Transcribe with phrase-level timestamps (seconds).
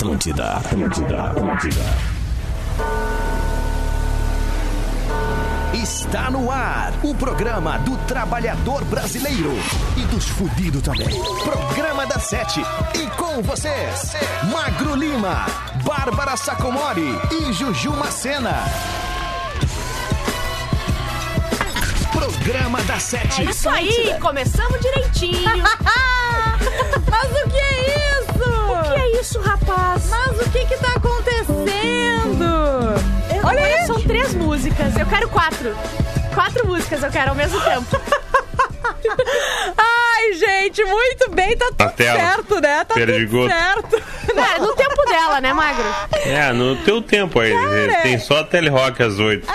[0.00, 1.84] Atlântida, Atlântida, Atlântida.
[5.74, 9.52] Está no ar o programa do trabalhador brasileiro
[9.98, 11.20] e dos fudidos também.
[11.44, 12.62] Programa da Sete.
[12.94, 14.14] E com vocês,
[14.50, 15.44] Magro Lima,
[15.84, 18.56] Bárbara Sacomori e Juju Macena.
[22.10, 23.42] Programa da Sete.
[23.42, 25.62] É isso aí, começamos direitinho.
[27.06, 27.89] Mas o que é isso?
[29.20, 30.08] O que é isso, rapaz?
[30.08, 32.46] Mas o que que tá acontecendo?
[33.44, 33.86] Olha aí.
[33.86, 34.96] São três músicas.
[34.96, 35.76] Eu quero quatro.
[36.34, 38.00] Quatro músicas eu quero ao mesmo tempo.
[39.76, 42.18] Ai, gente, muito bem, tá tudo tela.
[42.18, 42.78] certo, né?
[42.78, 43.48] Tá tudo Perdigoto.
[43.50, 44.02] certo.
[44.30, 45.84] É, no tempo dela, né, Magro?
[46.24, 47.52] É, no teu tempo aí.
[47.52, 48.00] Cara.
[48.02, 49.46] Tem só telerock às oito.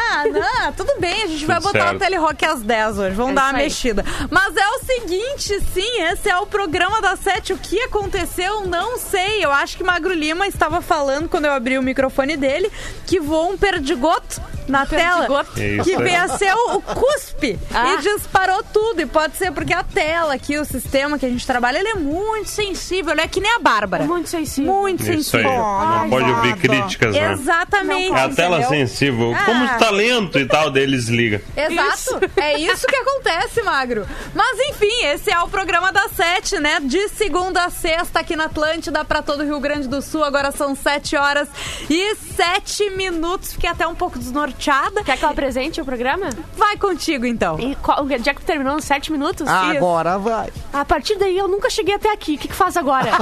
[0.67, 1.95] Ah, tudo bem, a gente vai Tudo botar certo.
[1.95, 3.63] o Telerock às 10 hoje, vamos É dar uma aí.
[3.65, 4.03] mexida.
[4.31, 7.53] Mas é o seguinte, sim, esse é o programa da Sete.
[7.53, 9.45] O que aconteceu, não sei.
[9.45, 12.71] Eu acho que Magro Lima estava falando, quando eu abri o microfone dele,
[13.05, 15.45] que voou um perdigoto na tela.
[15.57, 16.03] É isso Que aí.
[16.03, 17.93] venceu o cuspe Ah.
[17.93, 19.01] e disparou tudo.
[19.01, 21.95] E pode ser porque a tela aqui, o sistema que a gente trabalha, ele é
[21.95, 23.11] muito sensível.
[23.13, 24.03] Ele é que nem a Bárbara.
[24.05, 24.73] Muito sensível.
[24.73, 25.43] Muito Isso aí.
[25.43, 25.51] sensível.
[25.51, 27.31] Não pode ouvir críticas, né?
[27.33, 28.11] Exatamente.
[28.17, 28.87] É a tela entendeu?
[28.87, 29.33] sensível.
[29.35, 29.43] Ah.
[29.45, 31.41] Como talento e tal, deles liga.
[31.55, 32.19] Exato.
[32.37, 34.05] É isso que acontece, Magro.
[34.33, 36.79] Mas enfim, esse é o programa da Sete, né?
[36.81, 40.23] De segunda a sexta aqui na Atlântida para todo o Rio Grande do Sul.
[40.23, 41.47] Agora são sete horas
[41.89, 43.53] e sete minutos.
[43.53, 44.54] Fiquei até um pouco desnorteada.
[45.03, 46.29] Quer que eu apresente o programa?
[46.55, 47.59] Vai contigo, então.
[47.59, 49.47] E qual, já que terminou nos sete minutos?
[49.47, 50.49] Agora vai.
[50.73, 52.35] A partir daí eu nunca cheguei até aqui.
[52.35, 53.11] O que, que faz agora?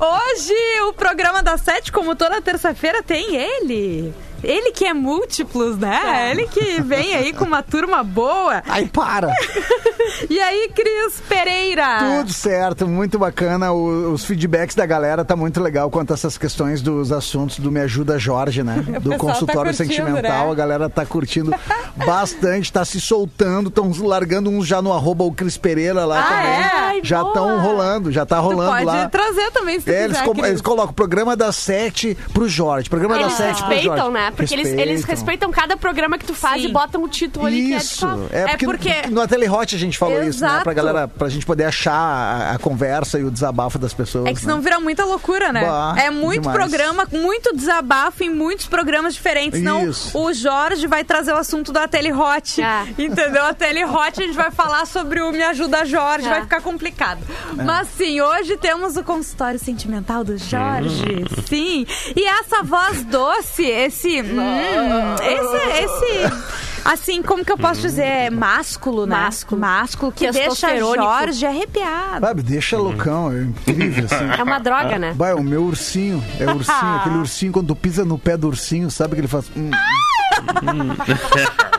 [0.00, 0.54] Hoje
[0.88, 4.14] o programa da Sete, como toda terça-feira, tem ele.
[4.42, 6.30] Ele que é múltiplos, né?
[6.30, 8.62] Ele que vem aí com uma turma boa.
[8.68, 9.32] Aí para.
[10.30, 11.98] E aí, Cris Pereira?
[12.20, 13.72] Tudo certo, muito bacana.
[13.72, 17.70] O- os feedbacks da galera tá muito legal quanto a essas questões dos assuntos do
[17.72, 18.84] Me Ajuda Jorge, né?
[19.02, 20.46] Do tá consultório curtindo, sentimental.
[20.46, 20.52] né?
[20.52, 21.52] A galera tá curtindo
[21.96, 26.22] bastante, tá se soltando, estão largando uns já no arroba o Cris Pereira lá Ah,
[26.22, 26.50] também.
[26.50, 26.70] é?
[26.74, 29.08] Ai, já estão rolando, já tá Tu rolando pode lá.
[29.08, 30.46] trazer também, se tu É, eles, quiser, Cris.
[30.46, 32.88] eles colocam programa das sete pro Jorge.
[32.88, 34.12] Programa Eles das sete pro respeitam, Jorge.
[34.12, 34.32] né?
[34.36, 36.68] Porque eles, eles respeitam cada programa que tu faz Sim.
[36.68, 38.28] e botam o título ali que é de Isso, fato.
[38.32, 40.46] é É porque, porque- no Telehot a gente falou isso, né?
[40.48, 40.64] Exato.
[40.64, 44.26] Pra galera, pra gente poder achar a, a conversa e o desabafo das pessoas.
[44.26, 44.62] É que senão né?
[44.62, 45.64] vira muita loucura, né?
[45.64, 46.58] Bah, é muito demais.
[46.58, 49.60] programa, muito desabafo em muitos programas diferentes.
[49.60, 50.16] Isso.
[50.18, 52.60] o Jorge vai trazer o assunto da Telehot.
[52.62, 52.84] Ah.
[52.98, 53.44] Entendeu?
[53.44, 56.30] A Telehot a gente vai falar sobre o Me Ajuda Jorge, Ah.
[56.30, 57.20] vai ficar complicado.
[57.64, 61.24] Mas sim, hoje temos o consultório sentimental do Jorge.
[61.48, 61.86] Sim.
[62.14, 64.15] E essa voz doce, esse.
[64.22, 65.84] Hum, esse.
[65.84, 66.56] esse
[66.86, 68.30] Assim, como que eu posso dizer?
[68.30, 69.16] Másculo, né?
[69.16, 69.60] Másculo.
[69.60, 71.02] Másculo, que deixa Testosterônico.
[71.02, 72.20] Jorge arrepiado.
[72.20, 74.24] Sabe, deixa loucão, é incrível, assim.
[74.38, 75.12] É uma droga, né?
[75.16, 78.88] Vai, o meu ursinho, é ursinho, aquele ursinho, quando tu pisa no pé do ursinho,
[78.88, 79.46] sabe que ele faz.
[79.56, 79.70] hum,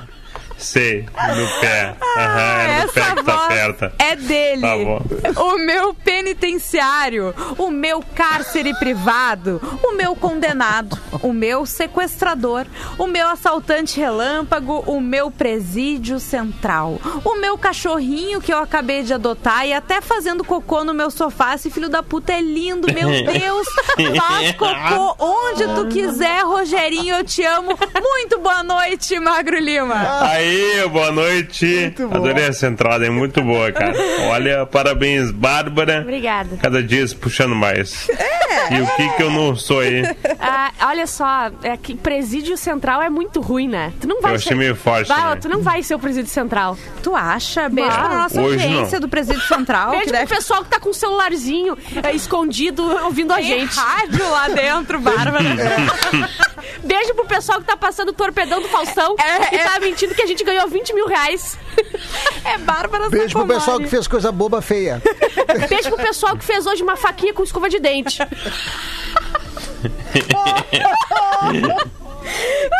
[0.57, 1.95] Sei, no pé.
[2.17, 3.93] Aham, é no pé Essa que voz aperta.
[3.99, 4.61] é dele.
[4.61, 5.01] Tá bom.
[5.43, 12.65] O meu penitenciário, o meu cárcere privado, o meu condenado, o meu sequestrador,
[12.97, 19.13] o meu assaltante relâmpago, o meu presídio central, o meu cachorrinho que eu acabei de
[19.13, 21.53] adotar e até fazendo cocô no meu sofá.
[21.55, 23.67] Esse filho da puta é lindo, meu Deus.
[24.17, 27.77] Faz cocô onde tu quiser, Rogerinho, eu te amo.
[28.01, 30.21] Muito boa noite, Magro Lima.
[30.21, 30.46] Aí,
[30.91, 31.93] boa noite.
[32.11, 33.93] Adorei essa entrada, é muito boa, cara.
[34.31, 36.01] Olha, parabéns, Bárbara.
[36.01, 36.57] Obrigada.
[36.61, 38.07] Cada dia se puxando mais.
[38.71, 40.03] E o que que eu não sou aí?
[40.39, 43.93] Ah, olha só, é que presídio central é muito ruim, né?
[43.99, 44.55] Tu não vai Eu achei ser...
[44.55, 45.39] meio forte Vai, também.
[45.41, 46.77] tu não vai ser o presídio central.
[47.03, 47.69] Tu acha?
[47.69, 49.07] Beijo pra nossa Hoje audiência não.
[49.07, 49.89] do Presídio Central.
[49.91, 53.43] Beijo que pro deve pessoal que tá com o celularzinho é, escondido ouvindo a ter
[53.43, 53.75] gente.
[53.77, 55.43] rádio lá dentro, Bárbara.
[56.83, 59.63] Beijo pro pessoal que tá passando o torpedão do Faustão É, e é.
[59.63, 61.57] tá mentindo que a gente ganhou 20 mil reais.
[62.43, 63.59] É Bárbara Beijo pro Sacomori.
[63.59, 65.01] pessoal que fez coisa boba feia.
[65.69, 68.19] Beijo pro pessoal que fez hoje uma faquinha com escova de dente.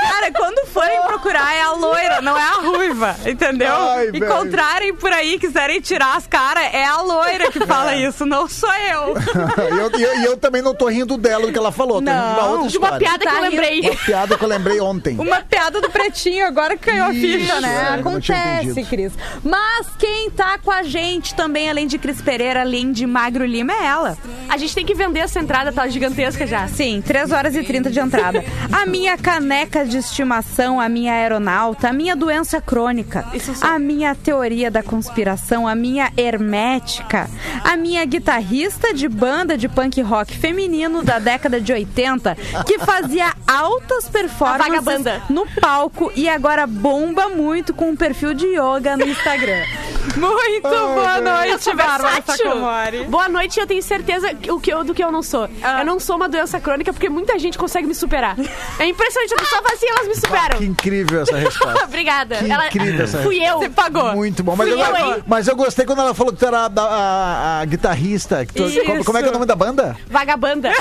[0.01, 3.73] Cara, quando forem procurar é a loira, não é a ruiva, entendeu?
[3.73, 4.07] Ai.
[4.13, 8.73] Encontrarem por aí, quiserem tirar as caras, é a loira que fala isso, não sou
[8.73, 9.15] eu.
[9.67, 12.01] E eu, eu- eu também não tô rindo dela do que ela falou.
[12.01, 13.79] tô rindo de uma Não, outra De uma piada que Tá eu lembrei.
[13.81, 15.15] Uma piada que eu lembrei ontem.
[15.19, 17.87] Uma piada do pretinho, agora que caiu a ficha, né?
[17.91, 18.83] é, Acontece.
[18.85, 19.13] Cris.
[19.43, 23.73] Mas quem tá com a gente também, além de Cris Pereira, além de Magro Lima,
[23.73, 24.17] é ela.
[24.49, 26.67] A gente tem que vender essa entrada, tá gigantesca já.
[26.67, 28.43] Sim, 3 horas e 30 de entrada.
[28.71, 33.25] A minha caneca de estimação, a minha aeronauta, a minha doença crônica,
[33.61, 37.29] a minha teoria da conspiração, a minha hermética,
[37.63, 42.35] a minha guitarrista de banda de punk rock feminino da década de 80,
[42.65, 48.97] que fazia altas performances no palco e agora bomba muito com um perfil de yoga
[48.97, 49.63] no Instagram.
[50.17, 52.21] Muito boa noite, Bárbara.
[52.25, 53.03] Sacomori.
[53.03, 55.49] Boa noite, eu tenho certeza que o que eu, do que eu não sou.
[55.61, 55.81] Ah.
[55.81, 58.35] Eu não sou uma doença crônica porque muita gente consegue me superar.
[58.79, 60.57] É impressionante, pessoa fala assim, elas me superam.
[60.59, 61.83] Que incrível essa resposta.
[61.85, 62.35] Obrigada.
[62.37, 63.59] Que Ela- incrível essa Fui eu.
[63.59, 64.13] Você pagou.
[64.15, 64.55] Muito bom.
[64.55, 67.59] Mas Fui eu, eu, mas eu gostei quando ela falou que tu era a, a-
[67.61, 68.45] a guitarrista.
[68.45, 68.83] que tu- Isso.
[68.85, 69.95] como, como é que é o nome da banda?
[70.09, 70.71] Vagabanda.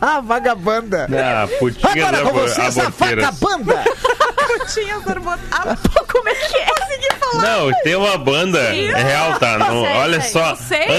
[0.00, 1.06] Ah, Vagabanda.
[1.12, 2.88] Ah, putinhas Agora com vocês, a.
[2.90, 3.84] Vagabanda.
[4.72, 5.78] Tinha sorbotada.
[6.10, 6.66] Como é que é?
[6.66, 7.42] Consegui falar.
[7.42, 9.58] Não, tem uma banda, é real, tá?
[9.58, 10.56] Não, sei, olha sei, só,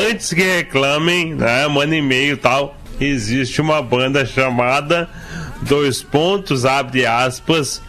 [0.10, 5.10] antes que reclamem, né, manda e-mail e tal, existe uma banda chamada
[5.64, 7.82] Dois Pontos, abre aspas,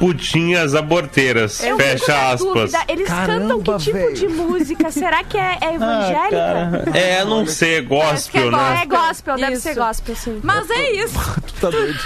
[0.00, 2.40] Putinhas Aborteiras, Eu fecha aspas.
[2.40, 4.14] dúvida, Eles cantam que Caramba, tipo velho.
[4.14, 4.90] de música?
[4.90, 6.98] Será que é, é evangélica?
[6.98, 8.80] É, não sei, é gospel, é né?
[8.82, 9.62] É gospel, deve Isso.
[9.62, 10.40] ser gospel, sim.
[10.42, 11.18] Mas é isso.
[11.46, 11.98] Tu tá doido.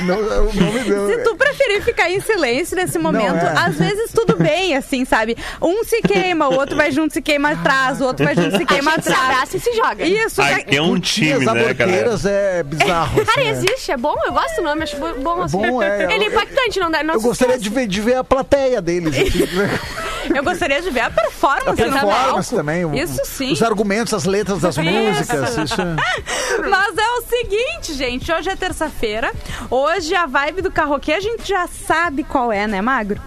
[0.00, 1.06] Não, o nome deu.
[1.08, 3.54] Se tu preferir ficar em silêncio nesse momento, é.
[3.56, 5.36] às vezes tudo bem, assim, sabe?
[5.62, 8.64] Um se queima, o outro vai junto se queima atrás, o outro vai junto se
[8.66, 9.20] queima se atrás.
[9.24, 10.04] abraça e se joga.
[10.04, 11.60] Isso, Aqui é um time, né, cara?
[11.60, 13.20] aborteiras é bizarro.
[13.24, 13.50] Cara, assim, é.
[13.50, 15.56] existe, é bom, eu gosto do nome, acho bo- bom assim.
[15.56, 16.12] bom, é.
[16.12, 17.04] Ele é impactante, não dá.
[17.04, 19.14] Não Eu gostaria de ver, de ver a plateia deles.
[19.16, 19.44] assim,
[20.34, 22.84] eu gostaria de ver a performance, a performance também.
[22.84, 23.52] o- Isso sim.
[23.52, 25.56] Os argumentos, as letras das músicas.
[25.58, 25.76] Isso.
[26.70, 29.30] Mas é o seguinte, gente, hoje é terça-feira.
[29.70, 33.20] Hoje a vibe do carroquê a gente já sabe qual é, né, Magro?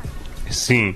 [0.49, 0.95] Sim,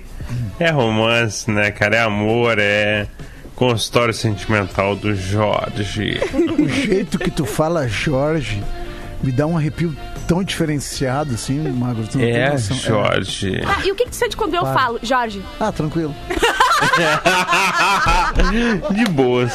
[0.58, 1.96] é romance, né, cara?
[1.96, 3.06] É amor, é
[3.54, 6.20] consultório sentimental do Jorge.
[6.58, 8.62] O jeito que tu fala, Jorge,
[9.22, 9.96] me dá um arrepio
[10.28, 12.06] tão diferenciado assim, Magro.
[12.06, 12.76] Tu não tem É, noção.
[12.76, 13.60] Jorge.
[13.66, 15.42] Ah, e o que, que tu sente quando eu falo, Jorge?
[15.58, 16.14] Ah, tranquilo.
[18.94, 19.52] De boas.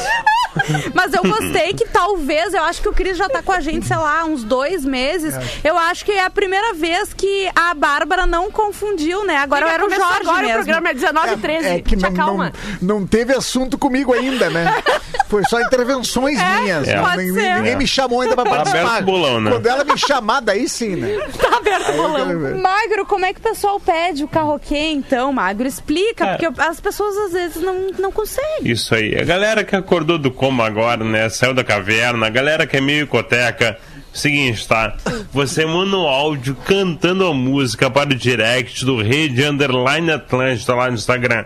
[0.94, 3.86] Mas eu gostei que talvez, eu acho que o Cris já tá com a gente,
[3.86, 5.34] sei lá, uns dois meses.
[5.64, 9.36] Eu acho que é a primeira vez que a Bárbara não confundiu, né?
[9.38, 10.52] Agora Amiga, era o Jorge agora mesmo.
[10.52, 12.52] o programa é 19 h 13 É que Te não, acalma.
[12.80, 14.80] não, não teve assunto comigo ainda, né?
[15.28, 16.86] Foi só intervenções minhas.
[16.86, 17.00] É.
[17.00, 17.54] Pode ninguém, ser.
[17.56, 19.02] ninguém me chamou ainda pra Tá participar.
[19.02, 19.50] bolão, né?
[19.50, 21.18] Quando ela me chamar, daí sim, né?
[21.38, 22.58] Tá aberto o bolão.
[22.60, 25.66] Magro, como é que o pessoal pede o carroquê, então, Magro?
[25.66, 26.38] Explica, Cara.
[26.38, 28.70] porque as pessoas às vezes não, não conseguem.
[28.70, 29.18] Isso aí.
[29.18, 31.28] A galera que acordou do coma agora, né?
[31.28, 33.78] Saiu da caverna, a galera que é meio hipoteca.
[34.12, 34.96] Seguinte, tá?
[35.32, 40.86] Você manda um áudio cantando a música para o direct do Rede Underline Atlântida lá
[40.86, 41.44] no Instagram.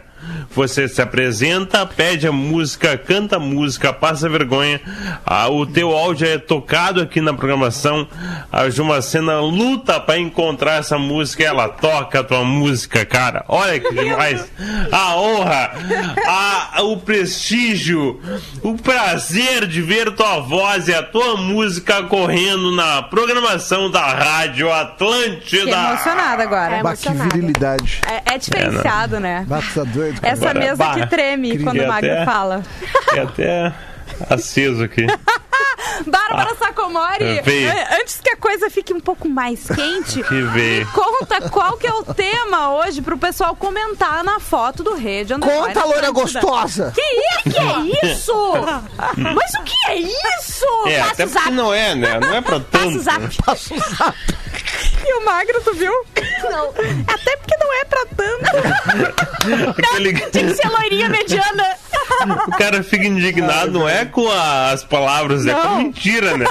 [0.54, 4.80] Você se apresenta, pede a música, canta a música, passa vergonha.
[5.24, 8.08] Ah, o teu áudio é tocado aqui na programação.
[8.50, 13.44] A Jumacena luta para encontrar essa música e ela toca a tua música, cara.
[13.46, 14.50] Olha que demais.
[14.90, 15.72] A honra,
[16.26, 18.20] a, o prestígio,
[18.62, 24.72] o prazer de ver tua voz e a tua música correndo na programação da Rádio
[24.72, 25.40] Atlântida.
[25.66, 26.76] Fiquei emocionada agora.
[26.76, 27.34] É, Bah, que emocionada.
[27.34, 28.00] virilidade.
[28.06, 29.44] É, é diferenciado, né?
[29.46, 30.37] Bah, tu tá doido, cara.
[30.46, 32.62] Essa mesa bah, que treme queria quando o Magro até- fala.
[33.14, 33.72] É até
[34.30, 35.06] aceso aqui.
[36.06, 37.70] Bárbara Sacomori, veio.
[37.70, 41.86] an- antes que a coisa fique um pouco mais quente, Que me conta qual que
[41.86, 46.92] é o tema hoje pro pessoal comentar na foto do Rede Underline Conta, loira gostosa!
[46.94, 47.50] Que isso?
[47.50, 48.52] Que é isso?
[49.16, 50.66] Mas o que é isso?
[50.86, 51.50] É, Passa até o porque zap.
[51.56, 52.18] não é, né?
[52.20, 52.98] Não é pra Passa o tanto.
[53.00, 53.36] zap.
[55.06, 55.92] E o Magro, tu viu?
[56.50, 56.68] Não.
[57.06, 59.78] Até porque não é pra tanto.
[59.78, 61.66] Aquele- Tinha que ser loirinha mediana.
[62.46, 66.46] O cara fica indignado, não é com a- as palavras, é com a mentira, né?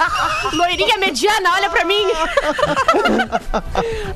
[0.52, 2.06] Loirinha mediana, olha pra mim.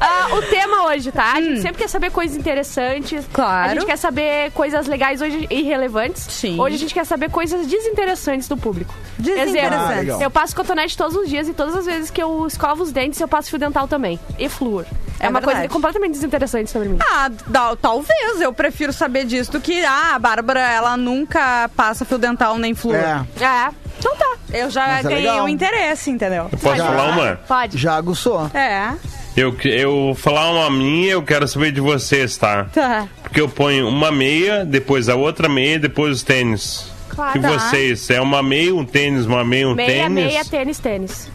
[0.01, 1.33] Ah, o tema hoje, tá?
[1.35, 3.25] A gente sempre quer saber coisas interessantes.
[3.25, 3.29] Hum.
[3.33, 3.71] Claro.
[3.71, 6.23] A gente quer saber coisas legais hoje e irrelevantes.
[6.29, 6.59] Sim.
[6.61, 8.95] Hoje a gente quer saber coisas desinteressantes do público.
[9.19, 10.15] Desinteressantes.
[10.15, 10.23] Ah.
[10.23, 13.21] Eu passo cotonete todos os dias e todas as vezes que eu escovo os dentes
[13.21, 14.19] eu passo fio dental também.
[14.39, 14.85] E flúor.
[15.19, 15.59] É, É uma verdade.
[15.61, 16.99] coisa completamente desinteressante sobre mim.
[17.01, 18.41] Ah, da- talvez.
[18.41, 22.75] Eu prefiro saber disso do que ah, a Bárbara, ela nunca passa fio dental nem
[22.75, 22.97] flúor.
[22.97, 23.69] É, É.
[23.99, 24.37] Então tá.
[24.53, 25.45] Eu já Mas é ganhei legal.
[25.47, 26.51] o interesse, entendeu?
[26.63, 27.37] Posso falar uma?
[27.49, 27.79] Pode.
[27.79, 28.51] já aguçou.
[28.55, 28.93] É.
[29.35, 32.65] Eu, que- eu falar uma minha, eu quero saber de vocês, tá?
[32.73, 33.09] Tá.
[33.23, 36.91] Porque eu ponho uma meia, depois a outra meia, depois os tênis.
[37.09, 37.39] Claro.
[37.39, 37.49] E Tá.
[37.51, 38.09] vocês?
[38.11, 40.11] É uma meia, um tênis, uma meia, um Meia, tênis?
[40.25, 41.31] meia, tênis, tênis.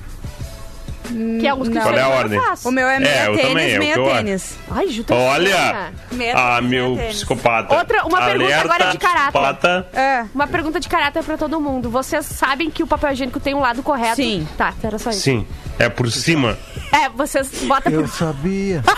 [1.39, 1.81] Que é os que não.
[1.81, 2.39] Qual é a eu ordem?
[2.63, 4.57] O meu é meia É, eu tênis, também, é meia eu tênis.
[4.69, 5.91] Ai, Ju, tá Olha!
[6.11, 7.15] Meia Ah, tênis, meu tênis.
[7.17, 7.75] psicopata.
[7.75, 9.23] Outra- uma pergunta Alerta, agora de caráter.
[9.31, 9.87] psicopata.
[9.93, 10.25] É.
[10.33, 11.89] Uma pergunta de caráter pra todo mundo.
[11.89, 14.15] Vocês sabem que o papel higiênico tem um lado correto?
[14.17, 14.47] Sim.
[14.57, 15.21] Tá, era só isso.
[15.21, 16.57] Sim, é por cima.
[16.91, 18.81] É, vocês botam Eu sabia.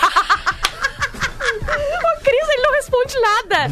[1.54, 3.72] O Cris, ele não responde nada.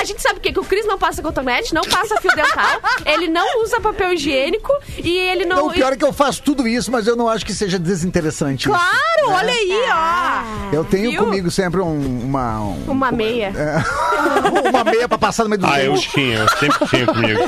[0.00, 0.52] A gente sabe o quê?
[0.52, 4.72] Que o Cris não passa cotonete, não passa fio dental, ele não usa papel higiênico
[4.98, 5.56] e ele não...
[5.56, 7.78] Não, o pior é que eu faço tudo isso, mas eu não acho que seja
[7.78, 8.68] desinteressante.
[8.68, 8.76] isso.
[8.78, 10.74] Claro, olha aí, ó.
[10.74, 11.24] Eu tenho Viu?
[11.24, 12.60] comigo sempre um- uma.
[12.60, 13.52] um- Uma meia.
[14.68, 17.40] uma meia pra passar no meio do Ah, eu tinha, eu sempre tinha comigo.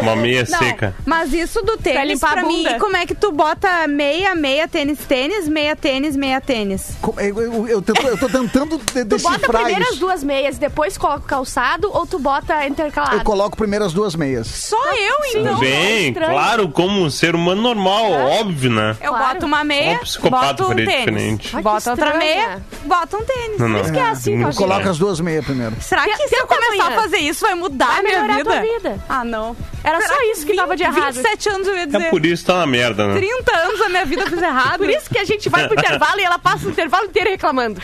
[0.00, 0.94] Uma meia Não, seca.
[1.06, 4.34] mas isso do Pra tênis, limpar a pra mim, como é que tu bota meia,
[4.34, 6.92] meia, tênis, tênis, meia, tênis, meia, tênis?
[7.18, 10.00] Eu, eu, eu tento- eu tô tentando de- Tu bota decifrar primeiro as isso.
[10.02, 13.16] Duas meias, depois coloca o calçado ou tu bota intercalado?
[13.16, 14.46] Eu coloco primeiro as duas meias.
[14.48, 15.58] Só eu, então.
[15.60, 16.32] Bem, estranho.
[16.32, 18.96] claro, como um ser humano normal, óbvio, né?
[19.00, 19.34] Eu Claro.
[19.34, 20.94] boto uma meia, Um psicopata boto um tênis.
[20.98, 21.56] diferente.
[21.56, 23.58] Ai, Bota outra meia, bota um tênis.
[23.58, 23.80] Não, não.
[23.80, 24.42] Isso que é assim.
[24.52, 25.74] Coloca as duas meias primeiro.
[25.80, 26.98] Será que se eu começar amanhã.
[26.98, 28.50] a fazer isso vai mudar Vai a minha melhorar a vida?
[28.50, 29.04] tua vida.
[29.08, 29.56] Ah, não.
[29.84, 31.14] Era Será só isso que tava de errado.
[31.14, 32.02] 27 anos eu ia dizer.
[32.02, 33.14] É por isso que tá na merda, né?
[33.14, 34.78] 30 anos a minha vida eu fiz errado.
[34.78, 37.80] Por isso que a gente vai pro intervalo e ela passa o intervalo inteiro reclamando.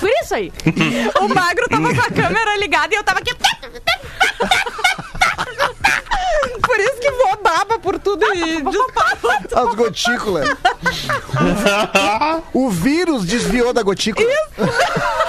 [0.00, 0.52] Por isso aí.
[1.20, 3.34] O magro tava com a câmera ligada e eu tava aqui.
[6.62, 8.62] Por isso que voa baba por tudo e.
[9.54, 10.48] As gotículas.
[12.54, 14.26] o vírus desviou da gotícula.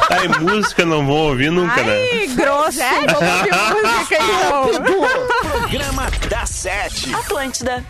[0.10, 1.94] Aí, música não vou ouvir nunca, né?
[2.14, 2.80] Ai, grosso.
[2.80, 3.52] Vamos ouvir
[3.90, 5.50] música então.
[5.52, 7.14] Programa da Sete.
[7.14, 7.84] Atlântida.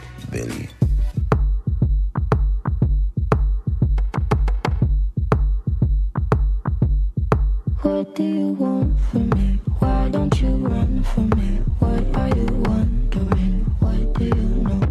[7.82, 9.60] What do you want from me?
[9.80, 11.58] Why don't you run from me?
[11.80, 13.66] What are you wondering?
[13.80, 14.86] What do you know?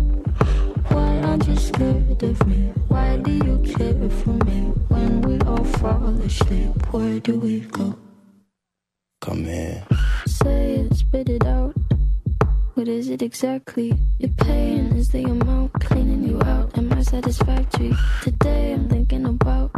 [0.89, 2.73] Why aren't you scared of me?
[2.89, 4.73] Why do you care for me?
[4.89, 7.97] When we all fall asleep, where do we go?
[9.21, 9.87] Come here.
[10.27, 11.77] Say it, spit it out.
[12.75, 13.97] What is it exactly?
[14.19, 16.77] Your pain is the amount cleaning you out.
[16.77, 17.93] Am I satisfactory?
[18.23, 19.71] Today I'm thinking about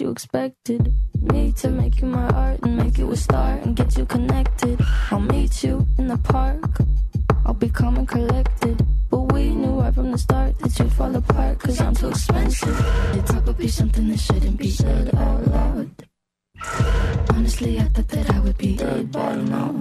[0.00, 0.92] You expected?
[1.22, 4.80] Me to make you my art and make you a star and get you connected.
[5.10, 6.78] I'll meet you in the park.
[7.44, 8.86] I'll be calm and collected.
[9.10, 12.78] But we knew right from the start that you'd fall apart cause I'm too expensive.
[13.14, 15.90] It's probably be something that shouldn't be said out loud.
[17.30, 19.77] Honestly, I thought that I would be dead by now.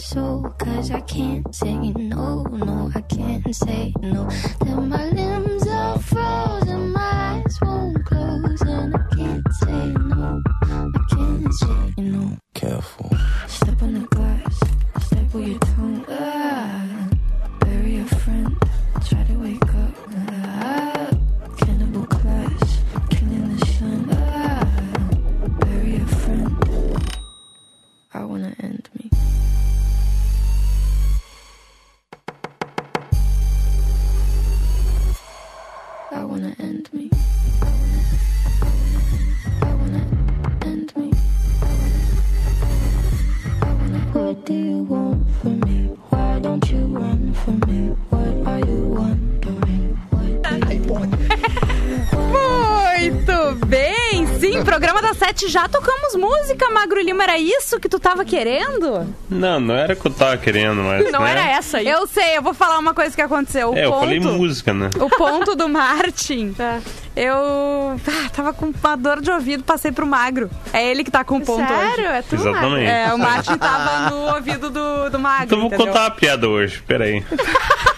[0.00, 0.42] Soul.
[0.58, 4.28] Cause I can't say no, no, I can't say no.
[4.64, 8.60] Then my limbs are frozen, my eyes won't close.
[8.62, 12.36] And I can't say no, I can't say no.
[57.10, 59.12] Lima, era isso que tu tava querendo?
[59.28, 61.10] Não, não era o que eu tava querendo, mas.
[61.10, 61.30] Não né?
[61.32, 61.88] era essa aí.
[61.88, 63.72] Eu sei, eu vou falar uma coisa que aconteceu.
[63.72, 64.90] O É, eu ponto, falei música, né?
[64.96, 66.78] O ponto do Martin, Tá.
[67.16, 70.48] eu ah, tava com uma dor de ouvido, passei pro Magro.
[70.72, 72.04] É ele que tá com o ponto Sério?
[72.04, 72.06] hoje.
[72.06, 72.86] É tu, Exatamente.
[72.90, 75.44] É, o Martin tava no ouvido do, do Magro.
[75.46, 75.86] Então eu vou entendeu?
[75.88, 77.24] contar uma piada hoje, peraí.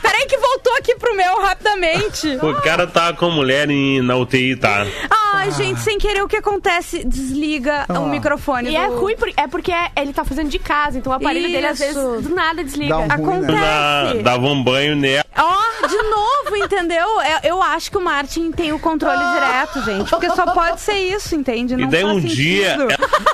[0.03, 2.37] Peraí que voltou aqui pro meu rapidamente.
[2.43, 4.83] O cara tava com a mulher em, na UTI, tá?
[4.83, 7.05] Ai, Ai, gente, sem querer, o que acontece?
[7.05, 8.71] Desliga o microfone.
[8.71, 11.51] E é do- ruim, por- é porque ele tá fazendo de casa, então o aparelho
[11.51, 12.21] dele às vezes Isso.
[12.23, 12.95] do nada desliga.
[12.95, 13.47] Dá um ruim, né?
[13.49, 14.23] Acontece.
[14.23, 15.23] Da- dava um banho nela.
[15.37, 17.21] Ó, de novo, entendeu?
[17.23, 20.11] É- Eu acho que o Martin tem o controle direto, gente.
[20.11, 21.77] Porque só pode ser isso, entende?
[21.77, 22.35] Não daí faz um sentido.
[22.35, 22.77] dia-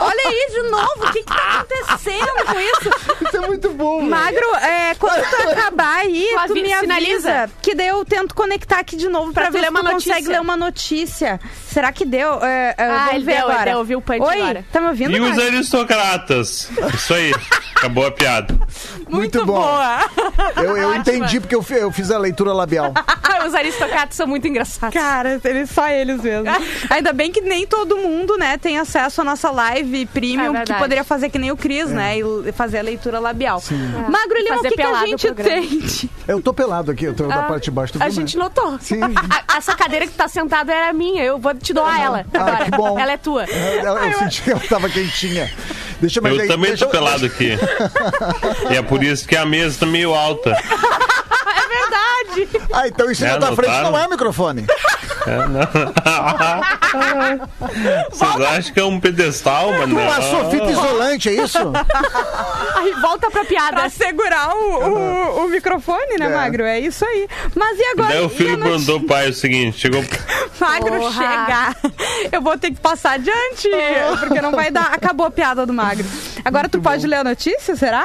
[0.01, 2.91] Olha aí de novo, o que, que tá acontecendo com isso?
[3.27, 3.99] Isso é muito bom.
[3.99, 4.11] velho.
[4.11, 6.81] Magro, é, quando tu acabar aí, Tu me avisa.
[6.81, 7.51] sinaliza.
[7.61, 9.81] Que daí eu tento conectar aqui de novo pra, Pra tu ver ler se tu
[9.81, 10.33] uma consegue notícia.
[10.33, 11.41] ler uma notícia.
[11.69, 12.43] Será que deu?
[12.45, 13.71] É, é, Ah, vamos ele ver deu, ele agora.
[13.71, 14.65] deu, ouviu o punch Oi, agora.
[14.73, 16.71] tá me ouvindo, E os aristocratas.
[16.95, 17.33] Isso aí.
[17.77, 18.59] Acabou a piada.
[19.09, 19.55] Muito bom.
[19.55, 20.01] boa.
[20.57, 22.93] Eu, eu entendi porque eu, eu fiz a leitura labial.
[23.47, 24.93] Os aristocratas são muito engraçados.
[24.93, 26.45] Cara, eles, só eles mesmo.
[26.91, 30.59] Ainda bem que nem todo mundo, né, tem acesso à nossa live É premium, que
[30.59, 30.81] verdade.
[30.81, 33.63] poderia fazer que nem o Cris, né, e fazer a leitura labial.
[34.11, 36.11] Magro Lima, o que, que a gente tem?
[36.27, 37.95] Eu tô pelado aqui, eu tô da parte de baixo.
[38.01, 38.77] A gente notou.
[38.81, 39.01] Sim.
[39.03, 41.23] A- essa cadeira que tu tá sentado era minha.
[41.25, 42.27] Eu vou te doar ela.
[42.35, 42.65] Ah, agora.
[42.65, 42.99] que bom.
[43.01, 43.45] Ela é tua.
[43.45, 45.51] Eu, eu senti que ela tava quentinha.
[46.01, 47.59] Deixa Eu aí, também deixa tô pelado aqui.
[48.71, 50.57] E é por isso que a mesa tá meio alta.
[51.91, 52.49] É verdade.
[52.73, 54.67] Ah, então isso É, na tua frente não é microfone.
[55.27, 55.61] É, não.
[58.11, 60.07] Vocês acham que é um pedestal, mas Tu não.
[60.07, 61.59] passou fita isolante, é isso?
[62.77, 63.81] Aí volta pra piada.
[63.81, 66.35] Pra segurar o, o, o microfone, né, É.
[66.35, 66.65] Magro?
[66.65, 67.29] É isso aí.
[67.55, 68.09] Mas e agora?
[68.15, 68.79] Daí o filho notícia?
[68.79, 70.03] mandou pro pai o seguinte: chegou.
[70.61, 71.13] Magro Porra.
[71.13, 71.77] chegar.
[72.33, 73.69] Eu vou ter que passar adiante,
[74.21, 74.93] porque não vai dar.
[74.93, 76.07] Acabou a piada do Magro.
[76.45, 78.05] Agora tu pode ler a notícia, será?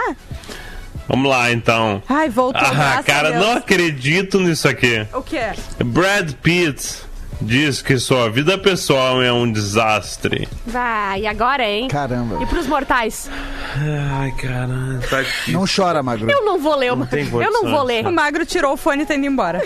[1.07, 2.01] Vamos lá então.
[2.07, 2.62] Ai, voltou.
[2.62, 3.45] Ah, cara, Deus.
[3.45, 5.05] não acredito nisso aqui.
[5.13, 5.51] O quê?
[5.83, 7.03] Brad Pitt
[7.41, 10.48] diz que sua vida pessoal é um desastre.
[10.65, 11.89] Vai, e agora, hein?
[11.89, 12.41] Caramba.
[12.41, 13.29] E pros mortais?
[13.75, 15.51] Ai, caralho, tá aqui.
[15.51, 16.31] Não chora, Magro.
[16.31, 16.93] Eu não vou ler.
[16.93, 18.05] uma- tem Eu não vou ler.
[18.07, 19.62] O Magro tirou o fone e tá indo embora.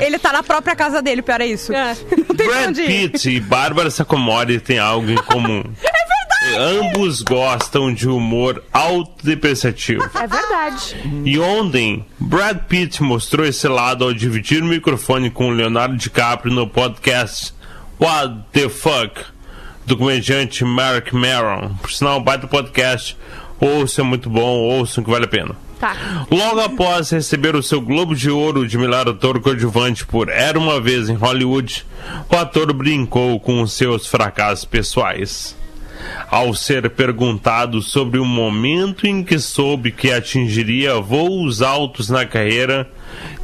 [0.00, 1.74] Ele tá na própria casa dele, pior é isso.
[1.74, 1.94] É.
[2.30, 2.76] Não Brad.
[2.76, 5.62] Pitt e Bárbara Sacomori têm algo em comum.
[6.58, 10.02] Ambos gostam de humor autodepreciativo.
[10.02, 10.96] É verdade.
[11.24, 16.68] E ontem, Brad Pitt mostrou esse lado ao dividir o microfone com Leonardo DiCaprio no
[16.68, 17.54] podcast
[18.00, 19.20] What the Fuck,
[19.86, 21.74] do comediante Mark Maron.
[21.80, 23.16] Por sinal, baita podcast.
[23.60, 25.54] Ouça, é muito bom, ouçam que vale a pena.
[25.78, 26.26] Tá.
[26.30, 30.78] Logo após receber o seu Globo de Ouro de melhor ator coadjuvante por Era Uma
[30.78, 31.86] Vez em Hollywood,
[32.30, 35.56] o ator brincou com os seus fracassos pessoais.
[36.30, 42.88] Ao ser perguntado sobre o momento em que soube que atingiria voos altos na carreira,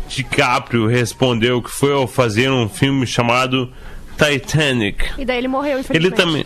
[0.08, 3.72] DiCaprio respondeu que foi ao fazer um filme chamado
[4.16, 5.04] Titanic.
[5.18, 6.44] E daí ele morreu, Ele também,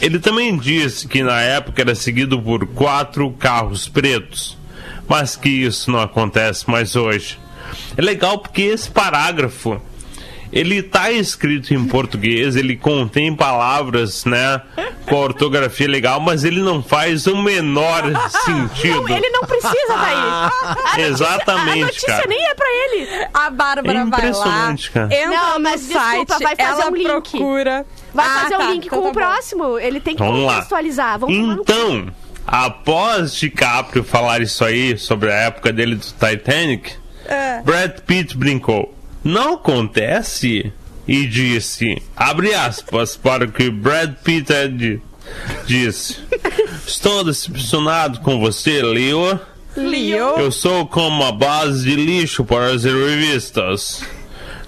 [0.00, 4.58] ele também disse que na época era seguido por quatro carros pretos,
[5.08, 7.38] mas que isso não acontece mais hoje.
[7.96, 9.80] É legal porque esse parágrafo
[10.52, 14.60] ele tá escrito em português, ele contém palavras, né,
[15.06, 18.02] com a ortografia legal, mas ele não faz o menor
[18.44, 19.08] sentido.
[19.10, 20.14] Ele não precisa daí.
[20.14, 22.26] A notícia- Exatamente, A notícia cara.
[22.28, 23.26] nem é pra ele.
[23.32, 25.14] A Bárbara É vai lá, impressionante, cara.
[25.14, 27.06] entra Não, no mas desculpa, site, vai fazer ela um link.
[27.06, 27.86] procura.
[28.12, 29.78] Vai Ah, fazer tá, o link então com tá o próximo.
[29.78, 30.52] Ele tem que Vamos lá.
[30.54, 31.18] contextualizar.
[31.18, 31.62] Vamos no.
[31.62, 32.06] Então,
[32.46, 36.92] após DiCaprio falar isso aí sobre a época dele do Titanic,
[37.24, 37.62] É.
[37.62, 38.94] Brad Pitt brincou.
[39.24, 40.72] Não acontece?
[41.06, 45.00] E disse, abre aspas, para o que Brad Pitt
[45.66, 46.18] disse.
[46.86, 49.38] Estou decepcionado com você, Leo.
[49.76, 50.38] Leo.
[50.38, 54.04] Eu sou como uma base de lixo para as revistas.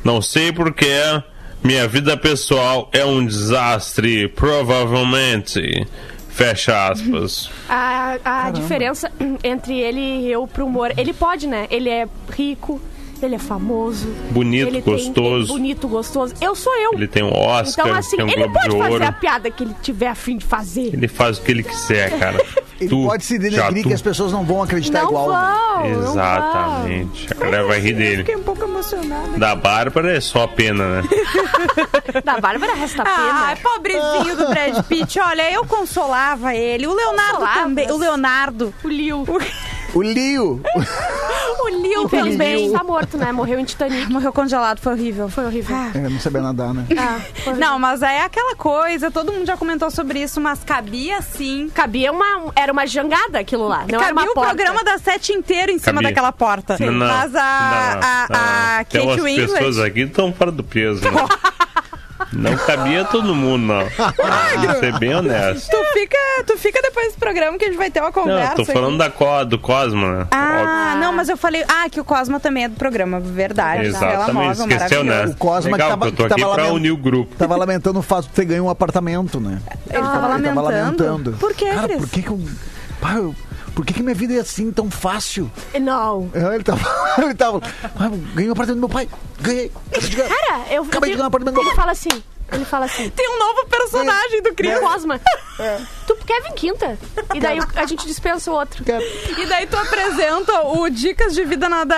[0.02, 1.22] Não sei porquê.
[1.62, 5.86] Minha vida pessoal é um desastre, provavelmente.
[6.28, 7.48] Fecha aspas.
[7.68, 9.10] A, a diferença
[9.42, 10.92] entre ele e eu pro humor.
[10.96, 11.66] Ele pode, né?
[11.70, 12.82] Ele é rico,
[13.22, 14.06] ele é famoso.
[14.30, 15.44] Bonito, ele tem- gostoso.
[15.52, 16.34] ele bonito, gostoso.
[16.40, 16.92] Eu sou eu.
[16.94, 19.50] Ele tem um Oscar, então, assim, tem um ele Globo de pode fazer a piada
[19.50, 20.92] que ele tiver a fim de fazer.
[20.94, 22.42] Ele faz o que ele quiser, cara.
[22.80, 23.88] Ele Tu, pode se denegrir tu.
[23.88, 25.28] que as pessoas não vão acreditar não igual.
[25.30, 25.36] né?
[25.36, 26.10] vão, não vão.
[26.10, 27.28] Exatamente.
[27.30, 28.16] A galera vai rir dele.
[28.18, 29.38] Fiquei um pouco emocionada.
[29.38, 31.08] Da Bárbara é só pena, né?
[32.24, 33.62] Da Bárbara resta Ah, pena.
[33.62, 35.20] pobrezinho do Brad Pitt.
[35.20, 36.88] Olha, eu consolava ele.
[36.88, 37.62] O Leonardo Consolavas?
[37.62, 37.90] também.
[37.92, 38.74] O Leonardo.
[38.82, 39.20] O Liu.
[39.22, 39.38] O
[40.02, 40.60] Lio.
[41.60, 43.32] O Leo, Infelizmente tá morto, né?
[43.32, 44.10] Morreu em Titanic.
[44.12, 45.28] Morreu congelado, foi horrível.
[45.28, 45.74] Foi horrível.
[45.76, 45.90] Ah.
[45.94, 46.84] É, não sabia nadar, né?
[46.98, 47.20] Ah.
[47.56, 51.70] Não, mas é aquela coisa, todo mundo já comentou sobre isso, mas cabia sim.
[51.72, 52.52] Cabia uma.
[52.56, 53.84] Era uma jangada aquilo lá.
[53.90, 54.54] Não era cabia uma o porta.
[54.54, 56.08] programa da sete inteiro em cima Cabia.
[56.10, 56.76] daquela porta.
[56.80, 58.84] Não, mas a, não, a, a não.
[58.84, 59.52] Tem Kate umas Winslet.
[59.52, 61.10] pessoas aqui estão fora do peso, né?
[62.32, 63.80] Não cabia todo mundo, não.
[63.80, 65.70] Vou ser bem honesto.
[65.70, 68.54] Tu fica, tu fica depois do programa que a gente vai ter uma Não, conversa.
[68.54, 70.26] tô falando da co, do Cosmo, né?
[70.30, 71.64] Ah, não, mas eu falei.
[71.68, 73.86] Ah, que o Cosma também é do programa, verdade.
[73.86, 75.24] Exatamente, móvel, esqueceu, né?
[75.26, 77.34] O Cosma Legal, que tava- eu tô que aqui tava pra unir o grupo.
[77.36, 79.58] Tava lamentando o fato de ter ganho um apartamento, né?
[79.90, 80.54] Ele tava lamentando.
[80.54, 81.32] Tava lamentando.
[81.38, 81.98] Por que, Cara, Cris?
[81.98, 82.40] por que que eu...
[83.00, 83.34] Pá, eu-
[83.74, 85.50] Por que, que minha vida é assim tão fácil?
[85.80, 86.30] Não.
[86.32, 86.80] É, Ele tava.
[87.22, 87.60] Ele tava.
[87.98, 89.08] Ah, eu ganhei um apartamento do meu pai.
[89.40, 89.70] Ganhei.
[90.00, 90.16] De.
[90.16, 91.76] Cara, eu, eu Acabei de tenho- ganhar um apartamento do meu Ele pai.
[91.76, 92.22] fala assim.
[92.52, 93.08] Ele fala assim.
[93.10, 94.78] Tem um novo personagem do Cris.
[94.78, 95.18] Cosma.
[96.03, 96.98] Tu quer vir quinta?
[97.34, 98.84] E daí a gente dispensa o outro.
[99.38, 101.94] E daí tu apresenta o Dicas de Vida Nada...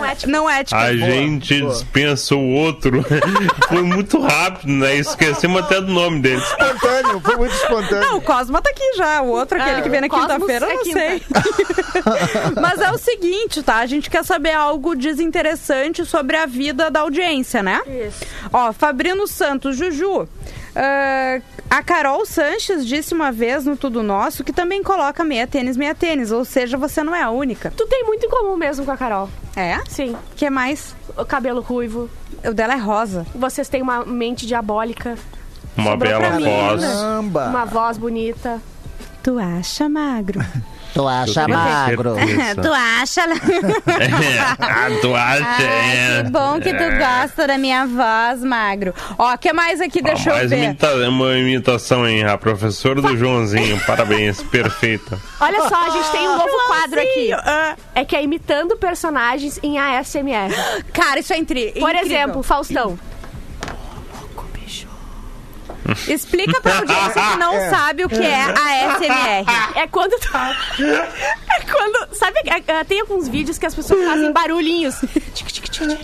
[0.00, 0.30] Não éticas.
[0.30, 0.80] Não ética.
[0.80, 3.04] A gente dispensa o outro.
[3.68, 4.96] Foi muito rápido, né?
[4.96, 6.42] Esquecemos até do nome dele.
[6.42, 8.00] Espontâneo, foi muito espontâneo.
[8.00, 9.22] Não, o Cosma tá aqui já.
[9.22, 10.98] O outro, aquele Ah, que vem na quinta-feira, eu é não quinta.
[10.98, 11.22] sei.
[12.60, 13.76] Mas é o seguinte, tá?
[13.76, 17.80] A gente quer saber algo desinteressante sobre a vida da audiência, né?
[17.86, 18.24] Isso.
[18.52, 20.28] Ó, Fabrino Santos, Juju.
[20.74, 25.76] Ah, a Carol Sanches disse uma vez no Tudo Nosso que também coloca meia tênis,
[25.76, 26.30] meia tênis.
[26.30, 27.72] Ou seja, você não é a única.
[27.76, 29.28] Tu tem muito em comum mesmo com a Carol.
[29.56, 29.78] É?
[29.88, 30.12] Sim.
[30.12, 30.94] O que mais?
[31.16, 32.08] O cabelo ruivo.
[32.44, 33.26] O dela é rosa.
[33.34, 35.16] Vocês têm uma mente diabólica.
[35.76, 36.82] Uma Sobrou bela pra mim, voz.
[36.82, 37.46] Caramba.
[37.48, 38.60] Uma voz bonita.
[39.22, 40.40] Tu acha magro?
[40.94, 42.14] Tu acha Eu magro?
[42.62, 43.22] tu acha?
[44.60, 45.44] ah, tu acha?
[45.46, 46.22] Ai, é.
[46.24, 46.98] que bom que tu É.
[46.98, 48.94] gosta da minha voz, magro.
[49.18, 50.00] Ó, o que mais aqui?
[50.00, 50.56] Ó, Deixa eu mais ver.
[50.56, 52.24] uma, imita- uma imitação, hein?
[52.24, 53.80] A professora do Joãozinho.
[53.86, 55.18] Parabéns, perfeita.
[55.40, 57.32] Olha só, a gente tem um novo quadro aqui.
[57.32, 60.50] Ah, É que é imitando personagens em ASMR.
[60.92, 62.06] cara, isso é intri- Por incrível.
[62.06, 62.98] exemplo, Faustão.
[66.08, 69.78] Explica pra audiência que não sabe o que é a SMR.
[69.78, 70.28] É quando tu...
[70.36, 72.14] É quando...
[72.14, 74.96] Sabe, é- é- tem alguns vídeos que as pessoas fazem barulhinhos.
[75.34, 75.98] Tic, tic, tic, tic.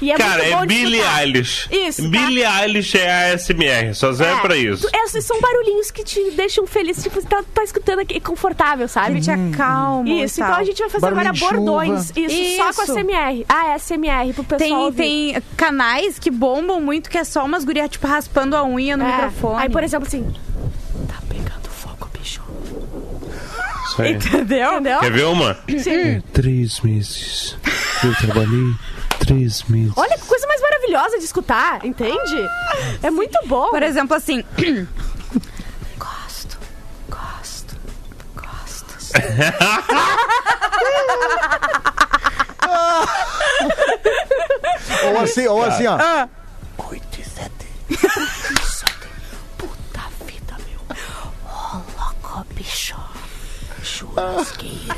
[0.00, 1.00] E é Cara, muito bom é de Billie.
[1.20, 1.68] Eilish.
[1.72, 2.08] Isso, tá?
[2.08, 4.86] Billie Eilish é a ASMR, só serve É, pra isso.
[5.04, 9.20] esses são barulhinhos que te deixam feliz, tipo, tá, tá escutando aqui confortável, sabe?
[9.20, 10.08] Te acalma.
[10.08, 12.12] Isso, então a gente vai fazer Barulhinho agora bordões.
[12.16, 12.92] Isso, só com Isso.
[12.98, 13.44] ASMR.
[13.48, 14.96] ASMR pro pessoal Tem, ouvir.
[15.32, 19.04] tem canais que bombam muito que é só umas gurias, tipo, raspando a unha no
[19.04, 19.10] É.
[19.12, 19.62] microfone.
[19.62, 20.24] Aí, por exemplo, assim...
[21.08, 22.40] Tá pegando fogo, bicho.
[23.86, 24.12] Isso aí.
[24.14, 24.72] Entendeu?
[24.74, 25.00] Entendeu?
[25.00, 25.54] Quer ver uma?
[25.78, 26.22] Sim.
[26.32, 27.56] Três meses.
[28.04, 28.72] Eu trabalhei
[29.28, 29.92] três meses.
[29.96, 32.36] Olha que coisa mais maravilhosa de escutar, entende?
[33.02, 33.70] É muito bom.
[33.70, 34.42] Por exemplo, assim...
[35.98, 36.58] Gosto,
[37.08, 37.76] gosto,
[38.34, 38.96] gosto.
[45.10, 45.96] Ou assim, ou assim, ó.
[46.00, 46.28] ah,
[49.56, 50.80] Puta vida, meu.
[51.46, 52.96] Ô, louco, bicho.
[53.82, 54.94] Churrasqueira.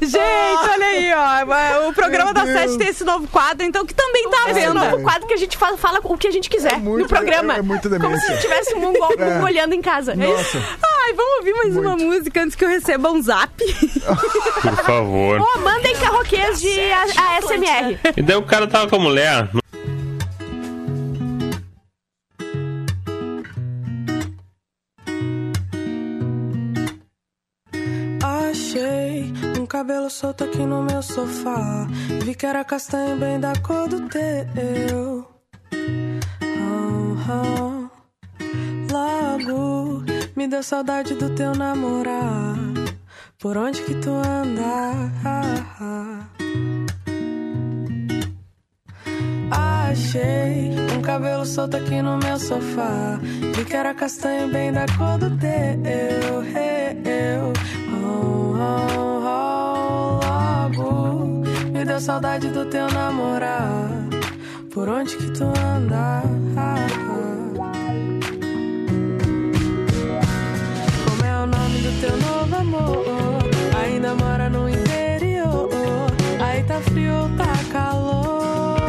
[0.00, 1.88] Gente, olha aí, ó.
[1.88, 2.76] O programa Meu da Sete Deus.
[2.76, 4.90] tem esse novo quadro, então que também tá à Esse é o venda.
[4.90, 7.54] novo quadro que a gente fala, fala o que a gente quiser muito- no programa.
[7.54, 8.34] é- é muito Como demência.
[8.36, 9.42] se tivesse um mongol É.
[9.42, 10.12] olhando em casa.
[10.12, 10.56] É isso?
[10.58, 10.58] Nossa.
[11.04, 12.04] Ai, vamos ouvir mais uma Muito.
[12.04, 13.52] música antes que eu receba um zap.
[14.62, 15.38] Por favor.
[15.38, 17.98] Pô, mandem carroquês de A- ASMR.
[18.16, 19.48] E daí o cara tava com a mulher.
[29.84, 31.86] Cabelo solto aqui no meu sofá.
[32.24, 35.28] Vi que era castanho bem da cor do teu.
[36.40, 37.90] Ah, ah.
[38.90, 40.02] Logo
[40.34, 42.56] me deu saudade do teu namorar.
[43.38, 45.12] Por onde que tu anda?
[49.50, 53.20] Achei um cabelo solto aqui no meu sofá.
[53.54, 55.52] Vi que era castanho bem da cor do teu.
[57.04, 57.52] Eu,
[57.92, 59.13] oh, oh, oh,
[61.94, 63.88] deu saudade do teu namorar.
[64.72, 66.22] Por onde que tu anda?
[71.04, 73.44] Como é o nome do teu novo amor?
[73.80, 75.70] Ainda mora no interior.
[76.40, 78.80] Aí tá frio tá calor?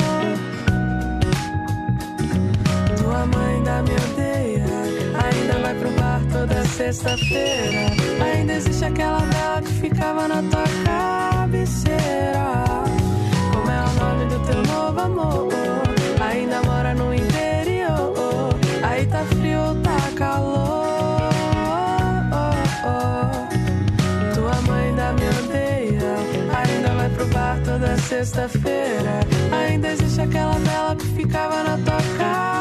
[2.98, 4.66] Tua mãe ainda me odeia.
[5.26, 7.92] Ainda vai pro bar toda sexta-feira.
[8.34, 12.35] Ainda existe aquela vela que ficava na tua cabeceira.
[16.20, 18.50] Ainda mora no interior.
[18.82, 21.30] Aí tá frio tá calor?
[24.34, 26.16] Tua mãe ainda me odeia.
[26.58, 29.20] Ainda vai pro bar toda sexta-feira.
[29.52, 32.55] Ainda existe aquela vela que ficava na tua cabeceira.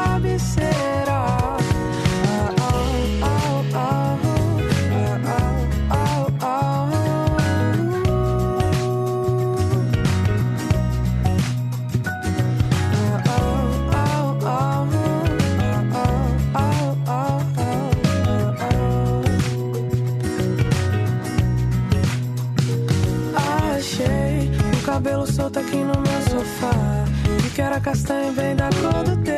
[27.75, 29.35] Era castanho bem da cor do teu.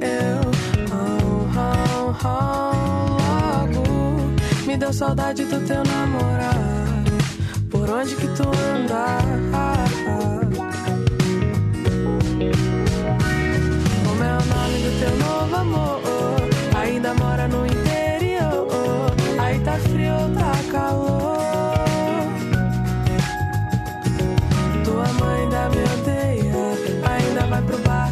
[0.00, 0.40] Eu,
[0.90, 3.18] oh, oh, oh,
[3.60, 7.10] logo me deu saudade do teu namorado.
[7.70, 9.18] Por onde que tu anda?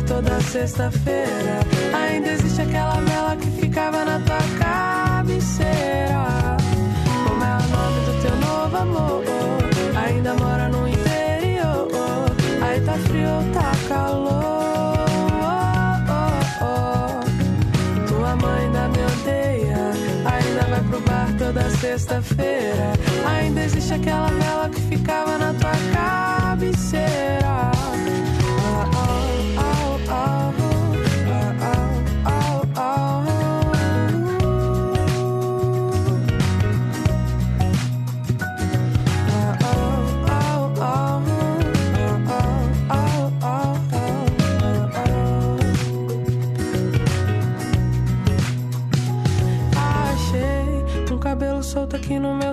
[0.06, 1.60] Toda sexta-feira.
[1.92, 6.56] Ainda existe aquela vela que ficava na tua cabeceira.
[7.26, 9.24] Como é o nome do teu novo amor?
[9.96, 11.88] Ainda mora no interior.
[12.62, 15.06] Aí tá frio, tá calor.
[18.08, 19.92] Tua mãe ainda me odeia.
[20.24, 22.92] Ainda vai pro bar toda sexta-feira.
[23.26, 27.35] Ainda existe aquela vela que ficava na tua cabeceira.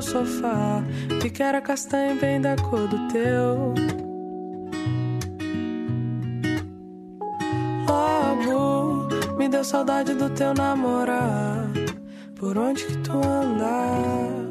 [0.04, 0.84] Sofá.
[1.22, 3.74] Vi era castanho bem da cor do teu.
[7.88, 11.74] Logo me deu saudade do teu namorado.
[12.36, 14.43] Por onde que tu anda?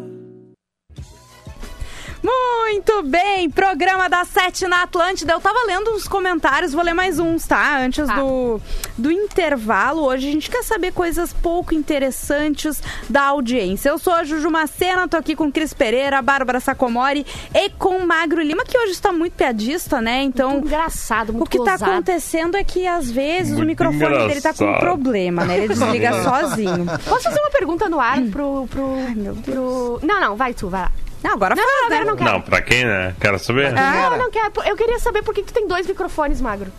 [2.37, 5.35] Muito bem, programa da Sete na Atlântida.
[5.35, 7.79] Eu tava lendo uns comentários, vou ler mais uns, tá?
[7.79, 8.17] Antes Tá.
[8.17, 8.61] do,
[8.97, 10.03] do intervalo.
[10.03, 13.91] Hoje a gente quer saber coisas pouco interessantes da audiência.
[13.91, 18.41] Eu sou a Juju Macena, tô aqui com Cris Pereira, Bárbara Sacomori e com Magro
[18.41, 20.23] Lima, que hoje está muito piadista, né?
[20.23, 20.59] Então.
[20.59, 21.91] Engraçado, muito O que tá ousado.
[21.91, 24.81] acontecendo é que às vezes o Muito microfone dele tá com um engraçado.
[24.81, 25.59] problema, né?
[25.59, 26.87] Ele desliga sozinho.
[27.07, 28.67] Posso fazer uma pergunta no ar pro.
[28.71, 30.01] pro, meu pro...
[30.03, 30.91] Não, não, vai tu, vai lá.
[31.23, 32.11] Não, agora Não, faz, não, agora né?
[32.11, 32.31] não quero.
[32.33, 33.15] Não, pra quem, né?
[33.21, 33.73] Quero saber.
[33.73, 34.53] Não, eu não quero.
[34.67, 36.73] Eu queria saber por que que tu tem dois microfones, magro.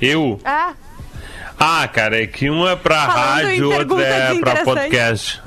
[0.00, 0.40] Eu?
[0.44, 0.74] Ah,
[1.58, 5.40] Ah, cara, é que um é pra Falando rádio, outro é pra podcast.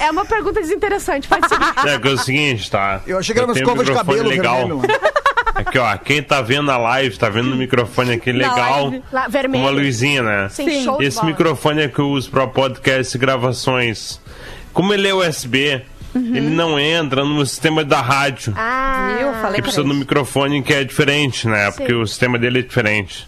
[0.00, 1.26] é uma pergunta desinteressante.
[1.28, 1.62] Pode seguir.
[1.88, 3.00] É que é o seguinte, tá?
[3.06, 4.68] Eu achei que era uma um escova de microfone cabelo legal.
[4.68, 5.00] vermelho.
[5.54, 8.84] Aqui, ó, quem tá vendo a live, tá vendo o microfone aqui legal.
[8.88, 9.04] live.
[9.12, 9.64] Lá, Com vermelho.
[9.64, 10.48] uma luzinha, né?
[10.48, 10.84] Sim, Sim.
[10.84, 11.28] show de Esse bola.
[11.28, 14.18] microfone é que eu uso pra podcast e gravações.
[14.72, 15.82] Como ele é USB,
[16.14, 18.52] ele não entra no sistema da rádio.
[18.56, 19.32] Ah, Viu?
[19.34, 21.70] Falei que precisa do microfone que é diferente, né?
[21.70, 21.78] Sim.
[21.78, 23.26] Porque o sistema dele é diferente.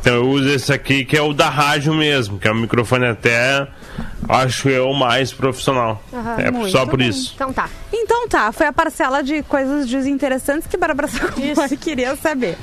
[0.00, 3.06] Então eu uso esse aqui que é o da rádio mesmo, que é um microfone
[3.06, 3.66] até,
[4.28, 6.02] acho eu, mais profissional.
[6.12, 7.08] Aham, é só por bem.
[7.08, 7.32] isso.
[7.34, 7.68] Então tá.
[7.92, 12.56] Então tá, foi a parcela de coisas desinteressantes que Bárbara Sacomori queria saber.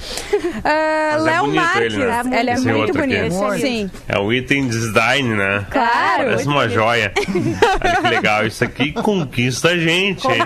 [0.64, 2.40] É Léo bonito Marques, ele, né?
[2.40, 3.16] ele é muito outro aqui.
[3.16, 3.36] bonito.
[3.36, 3.62] Muito.
[3.62, 3.92] Sim.
[4.08, 5.66] É o item design, né?
[5.70, 6.24] Claro.
[6.26, 7.14] Parece uma joia.
[7.84, 8.46] Olha que legal.
[8.46, 10.40] Isso aqui conquista a gente, hein?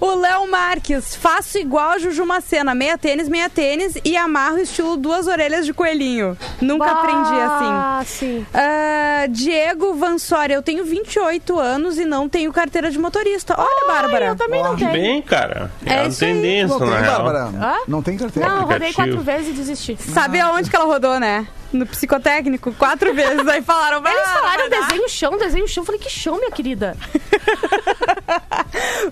[0.00, 4.96] O Léo Marques, faço igual a Juju Macena, meia tênis, meia tênis e amarro estilo
[4.96, 6.36] duas orelhas de coelhinho.
[6.60, 7.70] Nunca aprendi assim.
[7.70, 8.46] Ah, sim.
[8.54, 13.54] Ah, Diego Vansori, eu tenho 28 anos e não tenho carteira de motorista.
[13.58, 14.26] Olha, Bárbara.
[14.26, 14.92] Eu também não tenho.
[14.92, 15.70] Bem, cara.
[15.86, 17.06] É, É tendência, Não na tem.
[17.06, 17.38] Bárbara?
[17.44, 17.74] Hã?
[17.88, 18.48] Não tem carteira.
[18.48, 19.96] Não, eu rodei quatro vezes e desisti.
[20.00, 21.46] Sabe aonde que ela rodou, né?
[21.72, 23.48] No psicotécnico, quatro vezes.
[23.48, 25.82] Aí falaram, Eles "Ah, falaram vai dar." desenho chão, desenho chão.
[25.82, 26.94] Eu falei, que chão, minha querida?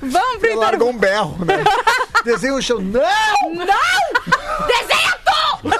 [0.02, 0.60] Vamos pro Ele intervalo.
[0.60, 1.64] largou um berro, né?
[2.24, 2.78] Desenho o chão.
[2.80, 3.00] Não!
[4.66, 5.70] Desenha tu!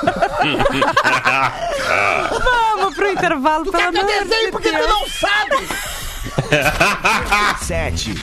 [2.42, 4.88] Vamos pro intervalo, pelo amor de Desenho porque tu Deus.
[4.88, 5.68] não sabe!
[7.64, 8.14] Sete.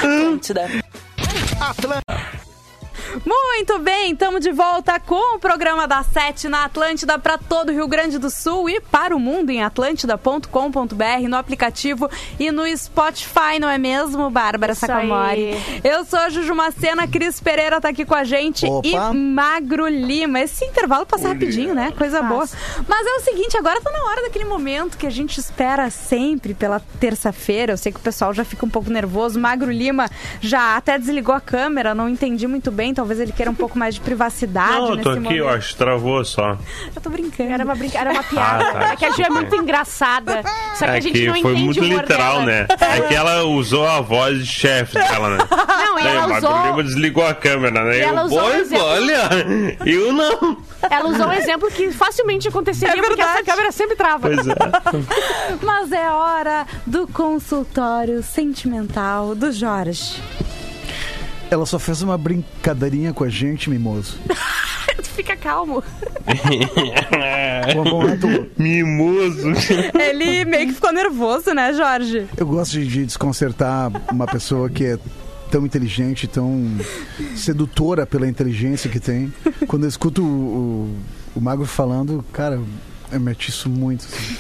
[3.26, 7.72] Muito bem, estamos de volta com o programa da Sete na Atlântida para todo o
[7.72, 13.60] Rio Grande do Sul e para o mundo em atlântida.com.br, no aplicativo e no Spotify,
[13.60, 15.54] não é mesmo, Bárbara Isso Sacomori?
[15.54, 15.82] aí.
[15.84, 18.88] Eu sou a Juju Macena, Cris Pereira tá aqui com a gente Opa.
[18.88, 20.40] e Magro Lima.
[20.40, 21.94] Esse intervalo passa rapidinho, né?
[21.98, 22.48] Coisa boa.
[22.88, 26.54] Mas é o seguinte, agora tá na hora daquele momento que a gente espera sempre
[26.54, 27.74] pela terça-feira.
[27.74, 29.40] Eu sei que o pessoal já fica um pouco nervoso.
[29.40, 30.10] Magro Lima
[30.42, 32.94] já até desligou a câmera, não entendi muito bem.
[32.94, 35.38] Talvez ele queira um pouco mais de privacidade Não, eu nesse tô aqui, momento.
[35.38, 36.58] eu acho que travou só.
[36.96, 37.52] Eu tô brincando.
[37.52, 37.98] Era uma, brinca...
[37.98, 38.64] Era uma piada.
[38.70, 40.44] Ah, tá, é que a Ju é muito engraçada.
[40.76, 42.46] Só que É a gente que não foi entende muito o humor literal, dela.
[42.46, 42.68] né?
[42.98, 45.38] É que ela usou a voz de chefe dela, né?
[45.50, 47.98] Não, e Daí, ela usou, Lima desligou a câmera, né?
[47.98, 49.30] E ela eu, usou "Oi, um olha,
[49.86, 50.58] eu não.
[50.90, 53.46] ela usou um exemplo que facilmente aconteceria, É porque essa verdade.
[53.50, 54.30] câmera sempre trava.
[54.30, 54.56] Pois é.
[55.64, 60.22] Mas é hora do consultório sentimental do Jorge.
[61.50, 64.18] Ela só fez uma brincadeirinha com a gente, mimoso.
[64.98, 65.84] Tu fica calmo.
[67.74, 69.50] Bom, bom, tu- Mimoso.
[70.00, 72.28] Ele meio que ficou nervoso, né, Jorge?
[72.38, 75.00] Eu gosto de, de desconcertar uma pessoa que é
[75.52, 76.70] tão inteligente, tão
[77.36, 79.34] sedutora pela inteligência que tem.
[79.68, 80.96] Quando eu escuto o, o,
[81.40, 82.60] o Magro falando, cara,
[83.12, 84.06] eu me atiço muito.
[84.06, 84.36] assim.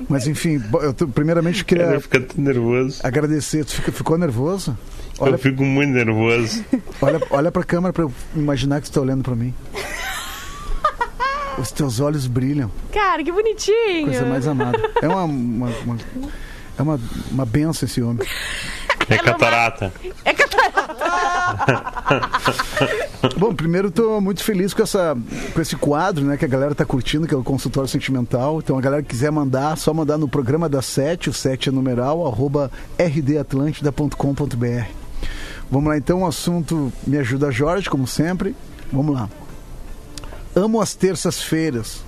[0.08, 3.00] Mas enfim, eu primeiramente queria fica nervoso.
[3.02, 3.64] agradecer.
[3.64, 4.76] Tu fica- ficou nervoso?
[5.18, 6.64] Olha, Eu fico muito nervoso.
[7.00, 9.52] olha, olha pra câmera pra eu imaginar que tu tá olhando pra mim.
[11.58, 12.70] Os teus olhos brilham.
[12.92, 14.04] Cara, que bonitinho.
[14.06, 14.78] Coisa mais amada.
[15.00, 15.98] É uma, uma, uma-
[16.78, 17.00] é uma,
[17.30, 18.26] uma benção esse homem.
[19.08, 19.90] É catarata.
[20.24, 20.86] É catarata.
[23.38, 25.16] Bom, primeiro tô muito feliz com, essa,
[25.54, 26.36] com esse quadro, né?
[26.36, 28.58] Que a galera tá curtindo, que é o consultório sentimental.
[28.58, 31.72] Então a galera que quiser mandar, só mandar no programa da 7, o 7 é
[31.72, 35.05] numeral, arroba rdatlântida.com.br.
[35.70, 38.54] Vamos lá então, o assunto Me Ajuda Jorge, como sempre.
[38.92, 39.28] Vamos lá.
[40.54, 42.02] Amo as terças-feiras.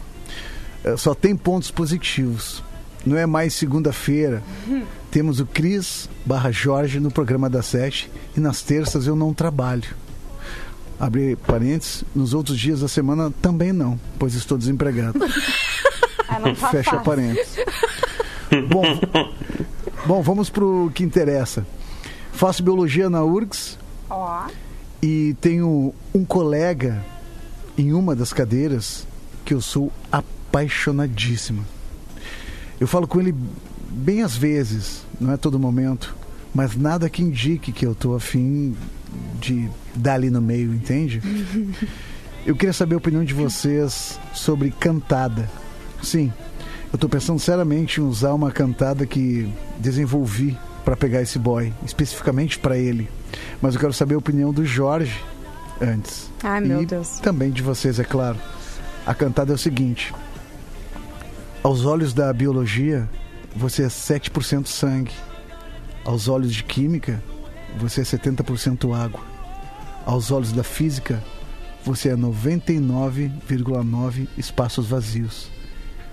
[0.85, 2.63] Eh, Só tem pontos positivos.
[3.05, 4.43] Não é mais segunda-feira.
[5.11, 9.97] Temos o Cris barra Jorge no programa da Sete e nas terças eu não trabalho.
[11.01, 15.19] Abre parênteses, nos outros dias da semana também não, pois estou desempregado.
[16.29, 17.57] Tá Fecha parênteses.
[18.69, 18.85] Bom,
[20.07, 21.67] bom, vamos pro que interessa.
[22.39, 23.77] Faço biologia na URGS
[24.09, 24.47] Ó.
[25.03, 27.05] e tenho um colega
[27.77, 29.05] em uma das cadeiras
[29.45, 31.65] que eu sou apaixonadíssima.
[32.79, 33.35] Eu falo com ele
[33.91, 36.15] bem às vezes, não é todo momento,
[36.55, 38.77] mas nada que indique que eu tô afim
[39.41, 41.21] de dar ali no meio, entende?
[42.47, 45.51] Eu queria saber a opinião de vocês sobre cantada.
[46.01, 46.33] Sim,
[46.91, 50.57] eu tô pensando seriamente em usar uma cantada que desenvolvi
[50.89, 53.11] para pegar esse boy, especificamente para ele.
[53.61, 55.23] Mas eu quero saber a opinião do Jorge
[55.79, 56.31] antes.
[56.43, 57.19] Ai, meu e Deus.
[57.19, 58.39] também de vocês, é claro.
[59.05, 60.15] A cantada é o seguinte:
[61.63, 63.07] aos olhos da biologia,
[63.55, 65.13] você é 7% sangue.
[66.07, 67.23] Aos olhos de química,
[67.79, 69.21] você é 70% água.
[70.07, 71.23] Aos olhos da física,
[71.85, 75.51] você é 99,9 espaços vazios.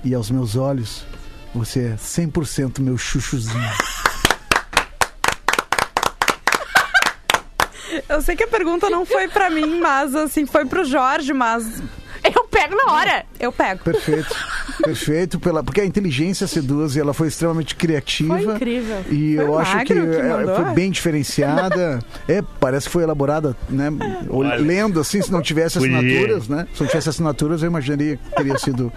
[0.03, 1.05] E aos meus olhos,
[1.53, 3.71] você é 100% meu chuchuzinho.
[8.07, 11.81] Eu sei que a pergunta não foi pra mim, mas assim, foi pro Jorge, mas
[12.23, 13.25] Eu pego na hora.
[13.39, 13.83] eu pego.
[13.83, 14.35] Perfeito.
[14.83, 18.37] Perfeito, pela, porque a inteligência seduz e ela foi extremamente criativa.
[18.39, 18.97] Foi incrível.
[19.09, 21.99] E Foi eu acho que, que é, foi bem diferenciada.
[22.27, 23.91] é, parece que foi elaborada, né?
[24.29, 24.55] Olha.
[24.55, 26.67] Lendo assim, se não tivesse assinaturas, né?
[26.73, 28.91] Se não tivesse assinaturas, eu imaginaria que teria sido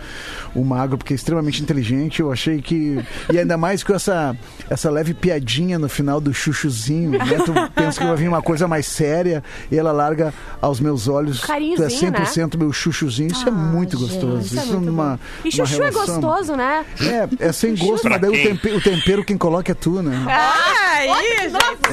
[0.55, 2.21] o Magro, porque é extremamente inteligente.
[2.21, 2.99] Eu achei que.
[3.33, 4.37] E ainda mais com essa,
[4.69, 7.39] essa leve piadinha no final do chuchuzinho, né?
[7.45, 11.41] Tu pensa que vai vir uma coisa mais séria e ela larga aos meus olhos.
[11.41, 12.25] Tu é Carinhozinho, né?
[12.25, 13.31] 100% meu chuchuzinho.
[13.31, 14.41] Isso é muito gostoso.
[14.41, 15.19] Isso é Isso, muito numa.
[15.43, 15.49] bom.
[15.49, 16.85] E numa chuchu é relação- gostoso, né?
[17.41, 20.03] É, é sem gosto, Pra mas daí o tempero, o tempero quem coloca é tu,
[20.03, 20.25] né?
[20.29, 21.47] Aí, gente,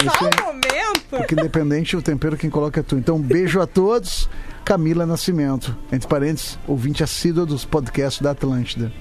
[0.06, 1.02] Isso só um momento.
[1.10, 2.98] Porque independente o tempero quem coloca é tu.
[2.98, 4.30] Então, um beijo a todos.
[4.66, 8.92] Camila Nascimento, entre parênteses, ouvinte assídua dos podcasts da Atlântida.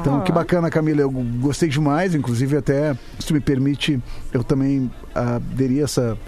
[0.00, 1.00] Então, que bacana, Camila.
[1.02, 4.00] Eu gostei demais, inclusive até, se tu me permite,
[4.32, 6.18] eu também aderir essa,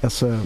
[0.00, 0.38] essa,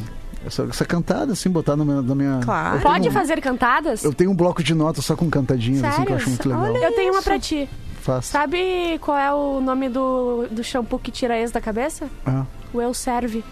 [0.47, 2.03] essa, essa cantada, assim, botar na minha...
[2.03, 2.81] Na minha Claro.
[2.81, 4.05] Pode um- fazer cantadas?
[4.05, 6.65] Eu tenho um bloco de notas só com cantadinhas, assim, que eu acho muito legal.
[6.65, 7.69] Olha, eu tenho uma pra ti.
[8.01, 8.33] Faço.
[8.33, 12.09] Sabe qual é o nome do, do shampoo que tira ex da cabeça?
[12.27, 13.45] Ah, O Eu Serve.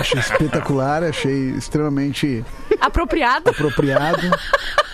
[0.00, 2.44] achei espetacular, achei extremamente
[2.80, 3.50] Apropriado.
[3.50, 4.20] apropriado.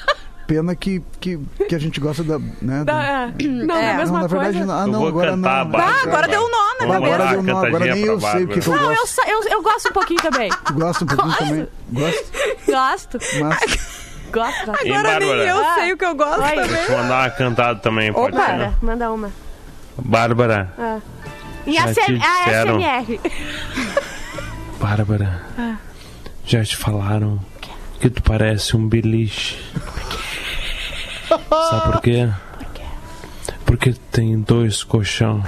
[0.46, 2.38] Pena que, que, que a gente gosta da.
[2.38, 3.84] Né, da- Da- Não, É.
[3.86, 4.72] é a mesma não, na verdade, coisa.
[4.74, 5.42] Ah, não, vou agora a não.
[5.42, 5.84] Bárbara.
[5.84, 7.14] Ah, agora deu um nó na Vamos cabeça.
[7.14, 8.82] Agora deu não, agora cantadinha nem eu sei o que, que eu Bárbara.
[8.84, 9.20] Não, eu, gosto.
[9.28, 10.50] eu, eu gosto um pouquinho também.
[10.74, 11.44] Gosto um pouquinho Gosto.
[11.46, 11.68] também.
[11.92, 12.32] Gosto,
[12.66, 13.18] Gosto.
[13.40, 14.04] mas.
[14.32, 14.62] Gosto.
[14.70, 15.46] Agora nem Bárbara?
[15.46, 15.74] eu Ah.
[15.76, 16.48] sei o que eu gosto Oi.
[16.50, 16.66] também.
[16.68, 18.42] Deixa eu mandar uma cantada também, pode ser?
[18.52, 19.32] Manda, manda uma.
[19.96, 20.98] Bárbara, Ah.
[21.66, 22.76] AC, te disseram.
[22.76, 23.20] ASMR.
[24.80, 25.40] Bárbara,
[26.44, 27.40] já te falaram
[28.00, 29.56] que tu parece um beliche.
[31.70, 32.28] Sabe por quê?
[33.66, 35.42] Porque tem dois colchão.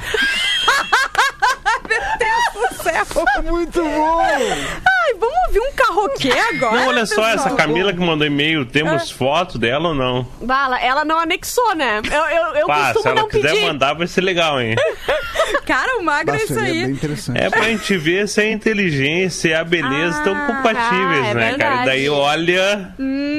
[2.55, 3.05] Do céu.
[3.45, 4.21] Muito bom!
[4.23, 6.77] Ai, vamos ouvir um carroquê agora?
[6.81, 7.29] Não, olha só, pessoal?
[7.35, 10.27] essa Camila que mandou e-mail, temos foto dela ou não?
[10.43, 12.01] Bala, ela não anexou, né?
[12.11, 13.67] Eu, eu, eu Pá, se costumo ela não quiser pedir.
[13.67, 14.75] mandar, vai ser legal, hein?
[15.67, 16.83] Cara, o magro é isso bem aí.
[16.85, 17.41] interessante.
[17.41, 21.55] É pra gente ver se a inteligência e a beleza estão Ah, compatíveis, é né,
[21.59, 21.83] cara?
[21.83, 22.09] E daí, verdade.
[22.11, 22.95] olha,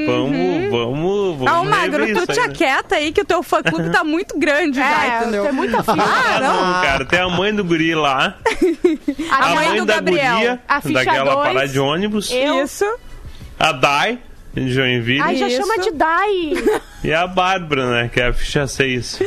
[0.05, 0.26] vamos,
[1.45, 1.49] novo.
[1.55, 2.51] Ah, ô, nem Magro, tu te ainda.
[2.51, 5.43] aquieta aí que o teu fã-clube tá muito grande já, É, entendeu?
[5.43, 6.03] tem muita fila.
[6.03, 6.65] Ah, não.
[6.73, 8.35] Não, cara, tem a mãe do guri lá,
[9.31, 10.35] A mãe do da Gabriel.
[10.35, 12.85] guria, a ficha daquela dois, parada de ônibus, eu- Isso.
[13.59, 14.19] a Dai,
[14.53, 15.61] de Joinville, Ai, já Isso.
[15.61, 16.31] chama de Dai.
[17.03, 19.19] e a Bárbara, né, que é a ficha 6.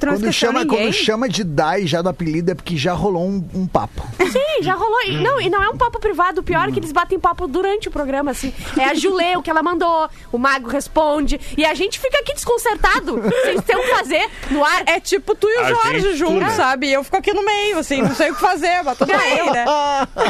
[0.00, 0.78] Quando chama, ninguém?
[0.78, 4.02] quando chama de Dai já do apelido é porque já rolou um, um papo.
[4.18, 5.02] Sim, já rolou.
[5.04, 6.40] E, não, e não é um papo privado.
[6.40, 8.52] O pior é que eles batem papo durante o programa, assim.
[8.78, 11.40] É a Julê, o que ela mandou, o Mago responde.
[11.56, 14.84] E a gente fica aqui desconcertado, sem ter o que fazer no ar.
[14.86, 16.88] É tipo tu e o A Jorge gente juntos, sabe?
[16.88, 19.52] E eu fico aqui no meio, assim, não sei o que fazer, mas tudo bem,
[19.52, 19.64] né?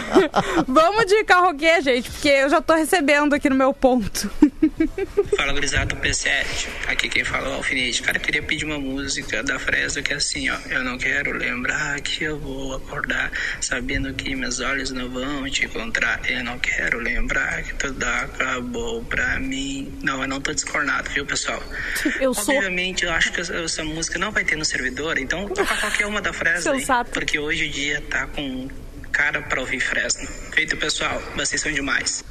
[0.67, 4.31] Vamos de carroquê, gente, porque eu já tô recebendo aqui no meu ponto.
[5.37, 8.03] Fala gurizada do P7, aqui quem fala é o Alfinete.
[8.03, 10.57] Cara, eu queria pedir uma música da Fresno que é assim, ó.
[10.69, 13.31] Eu não quero lembrar que eu vou acordar
[13.61, 16.21] sabendo que meus olhos não vão te encontrar.
[16.29, 19.93] Eu não quero lembrar que tudo acabou pra mim.
[20.03, 21.63] Não, eu não tô descornado, viu, pessoal?
[22.21, 22.55] Eu sou.
[22.55, 26.21] Obviamente, eu acho que essa, música não vai ter no servidor, então toca qualquer uma
[26.21, 28.69] da Fresno, aí, porque hoje o dia tá com
[29.13, 30.27] cara pra ouvir Fresno.
[30.53, 32.25] Feito, pessoal, vocês são demais.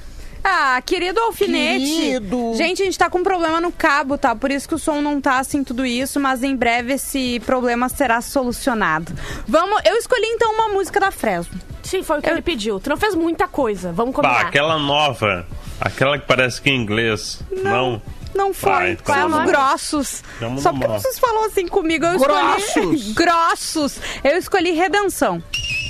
[0.43, 1.85] Ah, querido alfinete.
[1.85, 2.53] Querido.
[2.55, 4.35] Gente, a gente tá com um problema no cabo, tá?
[4.35, 7.89] Por isso que o som não tá assim tudo isso, mas em breve esse problema
[7.89, 9.13] será solucionado.
[9.47, 11.59] Vamos, eu escolhi então uma música da Fresno.
[11.83, 12.79] Sim, foi o que ele pediu.
[12.79, 13.91] Tu não fez muita coisa.
[13.91, 14.47] Vamos Bah, combinar.
[14.47, 15.45] aquela nova,
[15.79, 17.39] aquela que parece que é em inglês.
[17.51, 18.01] Não.
[18.35, 18.95] Não foi.
[19.03, 20.23] Vai, grossos.
[20.39, 22.33] Vamos Só porque vocês falaram assim comigo, eu escolhi.
[22.33, 23.13] Grossos.
[23.15, 23.99] grossos.
[24.23, 25.41] Eu escolhi Redenção.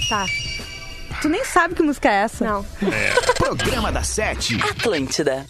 [0.09, 0.25] Tá.
[1.21, 2.45] Tu nem sabe que música é essa?
[2.45, 2.65] Não.
[3.37, 4.57] Programa da Sete.
[4.61, 5.45] Atlântida.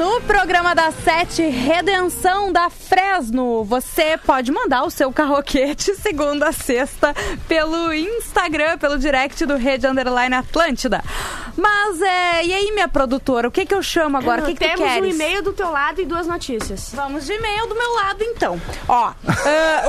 [0.00, 6.52] No programa da Sete, Redenção da Fresno, você pode mandar o seu carroquete segunda a
[6.52, 7.14] sexta
[7.46, 11.04] pelo Instagram, pelo direct do Rede Underline Atlântida.
[11.54, 14.40] Mas, é, e aí, minha produtora, o que que eu chamo agora?
[14.40, 15.14] O que que tu Temos um queres?
[15.14, 16.92] e-mail do teu lado e duas notícias.
[16.94, 18.58] Vamos de e-mail do meu lado, então.
[18.88, 19.14] Ó, ah,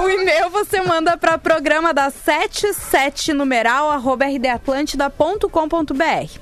[0.01, 6.39] o e-mail você manda para programa da 77 numeral arroba rdatlântida.com.br.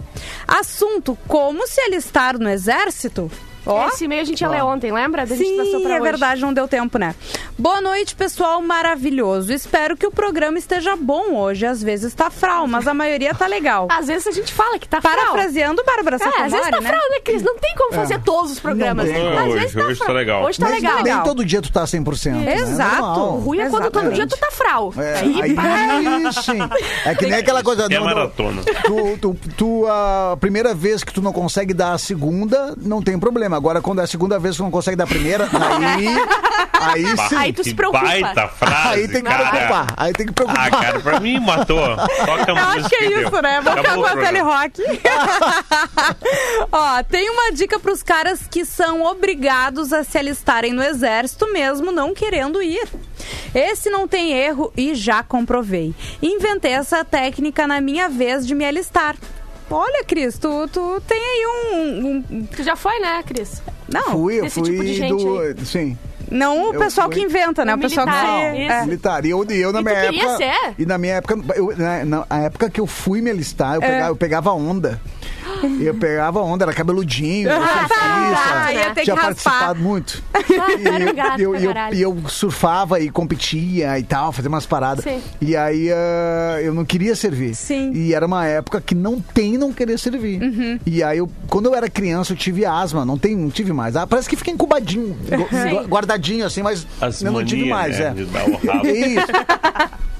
[0.48, 3.30] Assunto: como se alistar no exército?
[3.66, 3.88] Ó.
[3.88, 5.26] Esse e-mail a gente ia ler ontem, lembra?
[5.26, 6.12] Da gente Sim, passou pra é hoje.
[6.12, 7.14] verdade, não deu tempo, né?
[7.58, 9.52] Boa noite, pessoal maravilhoso.
[9.54, 11.66] Espero que o programa esteja bom hoje.
[11.66, 13.88] Às vezes tá fral, mas a maioria tá legal.
[13.92, 15.16] Às vezes a gente fala que tá fral.
[15.16, 16.88] Parafraseando Bárbara É, às vezes Sacomori, tá né?
[16.90, 17.44] fral, né, Cris?
[17.44, 19.08] Não tem como fazer todos os programas.
[19.08, 19.38] Não tem.
[19.38, 20.44] Às Hoje, vezes tá hoje tá legal.
[20.44, 21.04] Hoje tá Mas legal.
[21.04, 22.32] nem todo dia tu tá 100%.
[22.32, 22.54] né?
[22.56, 23.20] Exato.
[23.20, 23.24] É.
[23.24, 24.94] O ruim é quando todo dia tu tá fral.
[24.98, 25.56] É, Aí,
[26.44, 26.60] sim.
[27.06, 27.88] É que nem aquela coisa.
[27.90, 28.62] É maratona.
[28.86, 33.18] Tu, tu, tu, a primeira vez que tu não consegue dar a segunda, não tem
[33.20, 33.49] problema.
[33.56, 35.48] Agora, quando é a segunda vez que não consegue dar a primeira,
[35.96, 36.08] aí.
[36.82, 37.36] Aí sim.
[37.36, 38.04] Aí tu se preocupa.
[38.04, 39.50] baita frase, Aí tem que cara.
[39.50, 39.88] preocupar.
[39.98, 40.68] Aí tem que preocupar.
[40.68, 41.78] Ah, cara, pra mim matou.
[41.98, 43.22] Toca a Eu acho que é deu.
[43.28, 43.62] isso, né?
[43.62, 44.40] Vou ficar com o a Tele.
[44.40, 44.82] Rock.
[46.72, 51.92] Ó, tem uma dica pros caras que são obrigados a se alistarem no exército mesmo
[51.92, 52.88] não querendo ir.
[53.54, 55.94] Esse não tem erro e já comprovei.
[56.22, 59.16] Inventei essa técnica na minha vez de me alistar.
[59.70, 63.62] Olha, Cris, tu, tu tem aí um, um- Tu já foi, né, Cris?
[63.88, 65.66] Não, Fui, eu desse fui tipo de gente do.
[65.66, 65.98] Sim.
[66.32, 67.16] não o Eu pessoal fui.
[67.16, 67.74] que inventa, né?
[67.74, 68.72] O, O pessoal que militar, se- isso.
[68.72, 68.82] é.
[68.86, 69.26] Militar.
[69.26, 70.38] E eu, e eu na E tu minha queria época.
[70.38, 70.76] ser?
[70.78, 73.82] E na minha época, eu, na, na a época que eu fui me alistar, eu,
[73.82, 75.00] pegava, eu pegava onda.
[75.82, 80.24] Eu pegava onda, era cabeludinho, eu tá, surfista, ia ter tinha participado muito.
[81.38, 81.96] E eu, eu, caralho.
[81.96, 85.04] e eu surfava e competia e tal, fazia umas paradas.
[85.04, 85.22] Sim.
[85.42, 87.56] E aí ah, eu não queria servir.
[87.56, 87.92] Sim.
[87.94, 90.42] E era uma época que não tem não querer servir.
[90.42, 90.80] Uhum.
[90.86, 93.06] E aí, eu, quando eu era criança, eu tive asma.
[93.06, 93.96] Não, tem, não tive mais.
[93.96, 97.98] Ah, parece que fica incubadinho, gu- guardadinho assim, mas As eu não tive mais.
[98.00, 98.12] né, é.
[98.12, 98.88] de dar o rabo.
[98.88, 99.28] É isso.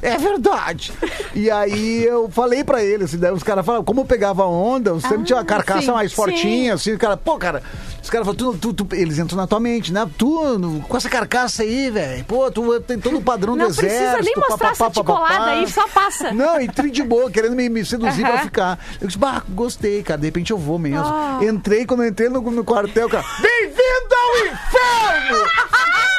[0.02, 0.94] É verdade.
[1.36, 5.00] E aí eu falei pra eles, daí os caras falaram, como eu pegava onda, eu
[5.00, 6.16] sempre tinha uma carcaça sim, mais sim.
[6.16, 7.62] fortinha, assim, o cara, pô, cara,
[8.02, 10.10] os caras falaram, tu, tu, tu- eles entram na tua mente, né?
[10.18, 13.94] Tu, com essa carcaça aí, velho, pô, tu tem todo o padrão Não do precisa
[14.04, 14.24] exército.
[14.26, 15.46] nem mostrar papapá, essa papapá.
[15.52, 16.32] aí, só passa.
[16.32, 18.44] Não, e tri de boa, querendo me, me seduzir pra Aham.
[18.44, 18.80] ficar.
[19.02, 21.06] Eu disse, bah, gostei, cara, de repente eu vou mesmo.
[21.06, 21.40] Ah.
[21.42, 25.46] Entrei, quando eu entrei no, no quartel, cara, bem-vindo ao inferno!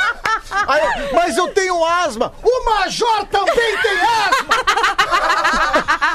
[0.51, 2.33] Aí mas eu tenho asma!
[2.43, 5.61] O major também tem asma!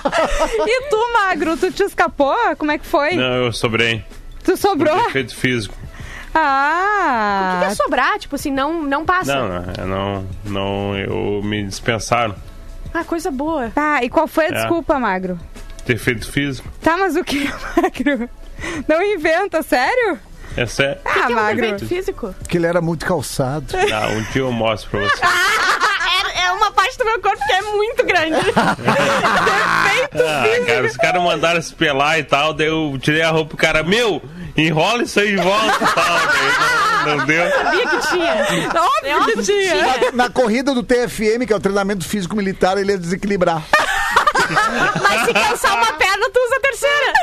[0.67, 2.35] E tu, Magro, tu te escapou?
[2.57, 3.15] Como é que foi?
[3.15, 4.03] Não, eu sobrei.
[4.43, 4.95] Tu sobrou?
[5.05, 5.73] Defeito físico.
[6.33, 7.55] Ah!
[7.57, 8.19] O que é sobrar?
[8.19, 9.35] Tipo assim, não, não passa.
[9.35, 12.35] Não, não, eu não, não, eu me dispensaram.
[12.93, 13.71] Ah, coisa boa.
[13.73, 14.51] Tá, e qual foi a É.
[14.51, 15.39] desculpa, Magro?
[15.85, 16.67] Defeito físico.
[16.81, 18.29] Tá, mas o que, Magro?
[18.87, 20.19] Não inventa, sério?
[20.57, 20.97] É sério.
[21.05, 21.61] Ah, que é um Magro.
[21.61, 22.35] defeito físico?
[22.39, 23.65] Porque ele era muito calçado.
[23.93, 25.21] Ah, um dia eu mostro pra você.
[26.35, 28.35] É, é uma parte do meu corpo que é muito grande.
[30.17, 33.57] Ah, cara, os caras mandaram se pelar e tal, daí eu tirei a roupa, o
[33.57, 34.21] cara, meu,
[34.55, 36.19] enrola isso aí de volta e tal.
[36.27, 37.49] Daí não, não deu.
[37.51, 38.69] Sabia que tinha.
[38.81, 39.75] Óbvio que tinha.
[39.75, 43.61] Na, na corrida do TFM, que é o treinamento físico militar, ele ia desequilibrar.
[45.01, 47.13] Mas se cansar uma perna, tu usa a terceira.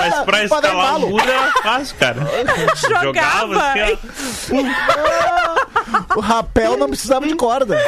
[0.00, 2.20] Mas pra escalar o muro era fácil, cara.
[3.02, 3.72] Jogava.
[3.72, 3.98] assim,
[4.52, 5.59] ó.
[6.16, 7.78] O rapel não precisava de corda.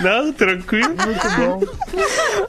[0.00, 0.88] Não, tranquilo.
[0.88, 1.60] Muito bom.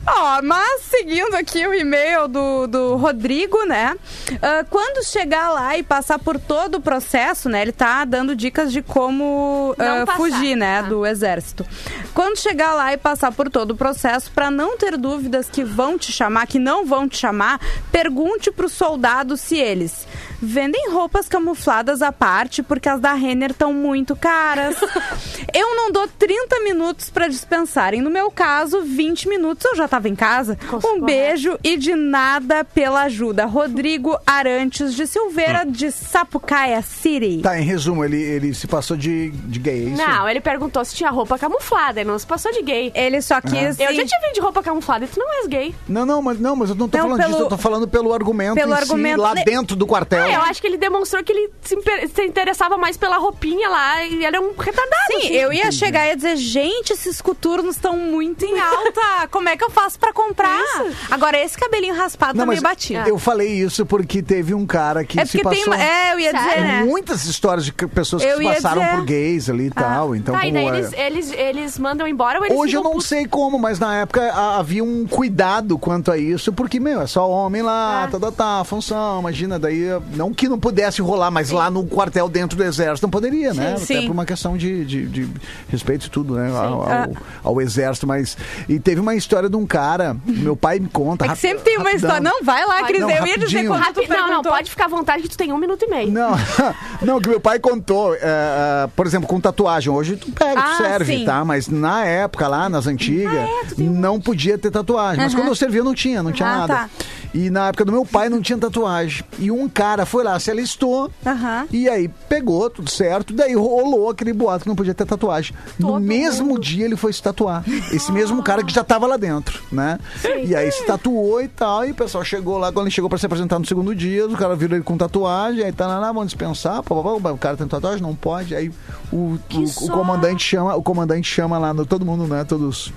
[0.07, 3.95] Ó, mas seguindo aqui o e-mail do, do Rodrigo, né?
[4.41, 7.61] ah, quando chegar lá e passar por todo o processo, né?
[7.61, 10.15] Ele tá dando dicas de como passar.
[10.15, 10.79] fugir, né?
[10.79, 10.81] Ah.
[10.83, 11.65] Do exército.
[12.13, 15.97] Quando chegar lá e passar por todo o processo, pra não ter dúvidas que vão
[15.97, 17.59] te chamar, que não vão te chamar,
[17.91, 20.07] pergunte pros soldados se eles
[20.41, 24.75] vendem roupas camufladas à parte, porque as da Renner estão muito caras.
[25.53, 28.01] Eu não dou 30 minutos pra dispensarem.
[28.01, 30.57] No meu caso, 20 minutos eu já tava em casa.
[30.85, 33.45] Um beijo e de nada pela ajuda.
[33.45, 37.41] Rodrigo Arantes de Silveira, de Sapucaia City.
[37.41, 40.01] Tá, em resumo, ele, ele se passou de, de gay, é isso?
[40.07, 41.99] Não, ele perguntou se tinha roupa camuflada.
[42.01, 42.91] Ele não se passou de gay.
[42.95, 43.79] Ele só quis.
[43.79, 45.75] Eu já te vi de roupa camuflada e tu não és gay.
[45.87, 47.87] Não, não, mas, não, mas eu não tô Não, falando pelo- disso, eu tô falando
[47.87, 50.23] pelo argumento pelo em si, argumento- lá Ne- dentro do quartel.
[50.23, 53.69] É, eu acho que ele demonstrou que ele se, imper- se interessava mais pela roupinha
[53.69, 54.87] lá e ele é um retardado.
[55.07, 55.27] Sim, assim.
[55.35, 59.27] eu ia chegar e ia dizer, gente, esses coturnos estão muito em alta.
[59.31, 60.61] Como é que eu faço pra comprar?
[61.09, 63.07] Agora, esse cabelinho raspado Não, tá meio mas batido.
[63.09, 65.65] eu falei isso porque teve um cara que É se porque tem.
[65.65, 65.73] passou...
[65.73, 66.83] uma- É, eu ia dizer, né?
[66.83, 68.95] Muitas histórias de pessoas que Eu se ia passaram dizer.
[68.95, 70.15] por gays ali e tal.
[70.15, 72.83] Então, Tá, e daí é- eles, eles, eles mandam embora ou eles Hoje eu ficam
[72.83, 73.07] não putos?
[73.07, 77.07] sei como, mas na época a- havia um cuidado quanto a isso, porque, meu, é
[77.07, 78.07] só homem lá, Ah.
[78.07, 82.27] tá, tá, tá, função, imagina, daí, não que não pudesse rolar, mas lá no quartel
[82.29, 83.75] dentro do exército não poderia, né?
[83.77, 84.07] Sim, Até sim.
[84.07, 85.29] por uma questão de, de, de
[85.69, 87.07] respeito e tudo, né, ao, ao- Ah.
[87.43, 88.37] ao exército, mas,
[88.67, 91.25] e teve uma história de um cara, meu pai me conta.
[91.25, 92.09] É rap- sempre tem uma rapidão.
[92.09, 92.29] história.
[92.29, 93.01] Não, vai lá, Cris.
[93.01, 93.67] Não, eu ia dizer rapidinho.
[93.69, 95.87] quando tu Rapi- Não, não, pode ficar à vontade que tu tem um minuto e
[95.89, 96.11] meio.
[96.11, 96.31] Não,
[97.01, 99.91] não, que meu pai contou, é, por exemplo, com tatuagem.
[99.91, 101.25] Hoje tu pega, tu Ah, serve, sim.
[101.25, 101.43] tá?
[101.45, 105.23] Mas na época, lá nas antigas, é, não podia ter tatuagem.
[105.23, 106.73] Mas quando eu servia, não tinha, não tinha Ah, nada.
[106.73, 106.89] tá.
[107.33, 109.23] E na época do meu pai não tinha tatuagem.
[109.39, 111.67] E um cara foi lá, se alistou, Aham.
[111.71, 115.55] e aí pegou, tudo certo, daí rolou aquele boato que não podia ter tatuagem.
[115.77, 117.63] no Todo mesmo dia ele foi se tatuar.
[117.91, 119.99] Esse mesmo cara que já tava lá dentro, né?
[120.43, 123.17] E aí se tatuou e tal, e o pessoal chegou lá, quando ele chegou pra
[123.19, 126.07] se apresentar no segundo dia, o cara virou ele com tatuagem, aí tá lá, lá,
[126.11, 128.01] vamos dispensar, pá, pá, pá, o cara tem tatuagem?
[128.01, 128.55] Não pode.
[128.55, 128.71] Aí
[129.11, 129.39] o, o,
[129.85, 132.43] o comandante chama, o comandante chama lá, no, todo mundo, né?
[132.43, 132.91] Todos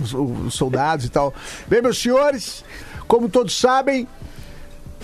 [0.00, 1.34] os, os soldados e tal.
[1.66, 2.64] Bem, meus senhores,
[3.08, 4.06] como todos sabem,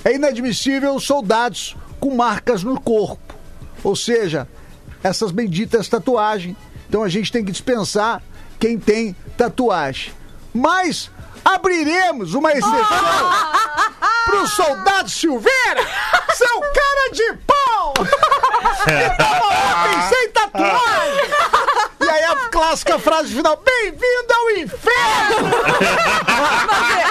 [0.04, 3.34] é inadmissível soldados com marcas no corpo.
[3.82, 4.46] Ou seja,
[5.02, 6.54] essas benditas tatuagens.
[6.88, 8.22] Então a gente tem que dispensar
[8.60, 10.12] quem tem tatuagem.
[10.52, 11.10] Mas
[11.44, 12.74] abriremos uma exceção
[14.26, 15.82] pro soldado Silveira,
[16.34, 17.94] seu cara de pau!
[18.84, 21.73] Que tava ontem sem tatuagem!
[22.14, 25.50] Aí a clássica frase final: Bem-vindo ao inferno!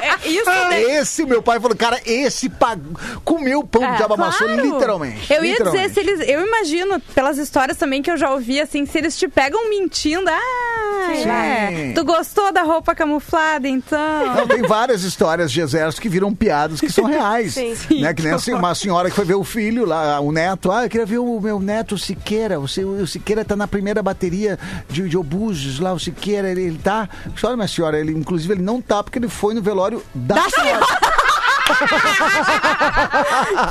[0.02, 2.82] É, Isso daí- Esse, meu pai falou, cara, esse pag...
[3.24, 4.62] comeu pão É, de diabo amassou, Claro.
[4.64, 5.34] literalmente.
[5.34, 5.94] Eu ia dizer, literalmente.
[5.94, 6.30] se eles.
[6.30, 10.30] Eu imagino, pelas histórias também que eu já ouvi, assim, se eles te pegam mentindo.
[10.30, 11.30] Ah, Sim.
[11.30, 11.92] é.
[11.94, 14.36] Tu gostou da roupa camuflada, então?
[14.36, 17.54] Não, tem várias histórias de exército que viram piadas que são reais.
[17.56, 17.76] Sim.
[18.02, 18.14] Né?
[18.14, 20.72] Que nem assim, uma senhora que foi ver o filho lá, o neto.
[20.72, 22.60] Ah, eu queria ver o meu neto Siqueira.
[22.60, 22.68] O
[23.08, 24.58] Siqueira tá na primeira bateria
[24.94, 25.92] de, de obuses lá.
[25.92, 27.10] O Siqueira, ele, ele tá.
[27.36, 30.86] Senhora, minha senhora, ele, inclusive, ele não tá porque ele foi no velório da, senhora.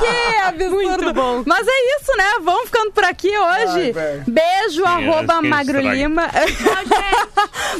[0.01, 1.12] Que absurdo.
[1.14, 1.43] bom.
[1.47, 2.24] Mas é isso, né?
[2.43, 3.93] Vamos ficando por aqui hoje.
[3.97, 5.97] Ai, beijo, arroba acho que Magro estraga.
[5.97, 6.28] Lima.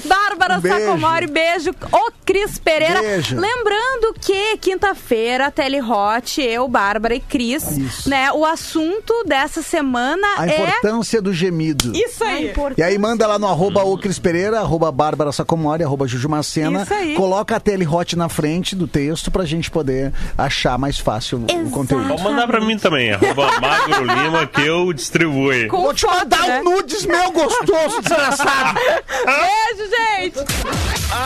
[0.05, 0.79] Bárbara Beijo.
[0.79, 1.71] Sacomori, beijo.
[1.93, 3.01] O Cris Pereira.
[3.01, 3.39] Beijo.
[3.39, 8.09] Lembrando que quinta-feira, Tele Hot, eu, Bárbara e Cris, Isso.
[8.09, 8.33] né?
[8.33, 10.55] O assunto dessa semana A é.
[10.61, 11.93] importância do gemido.
[11.95, 12.53] Isso aí.
[12.77, 16.83] E aí manda lá no arroba o Cris Pereira, arroba Bárbara Sacomori, arroba Jujumacena.
[16.83, 17.15] Isso aí.
[17.15, 20.02] Coloca a tele hot na frente do texto pra gente poder
[20.37, 21.71] achar mais fácil o Exato.
[21.71, 22.09] conteúdo.
[22.09, 25.53] Pode mandar pra mim também, arroba Magro Lima, que eu distribuo.
[25.69, 26.61] Com Vou te mandar né?
[26.61, 28.79] um nudes meu gostoso, desgraçado.
[29.27, 30.39] Beijo, gente!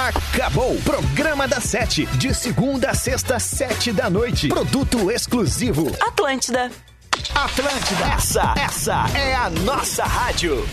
[0.08, 0.76] Acabou!
[0.82, 4.48] Programa da Sete, de segunda a sexta, sete da noite.
[4.48, 5.90] Produto exclusivo.
[6.00, 6.70] Atlântida.
[7.34, 8.04] Atlântida.
[8.16, 10.66] Essa, essa é a nossa rádio.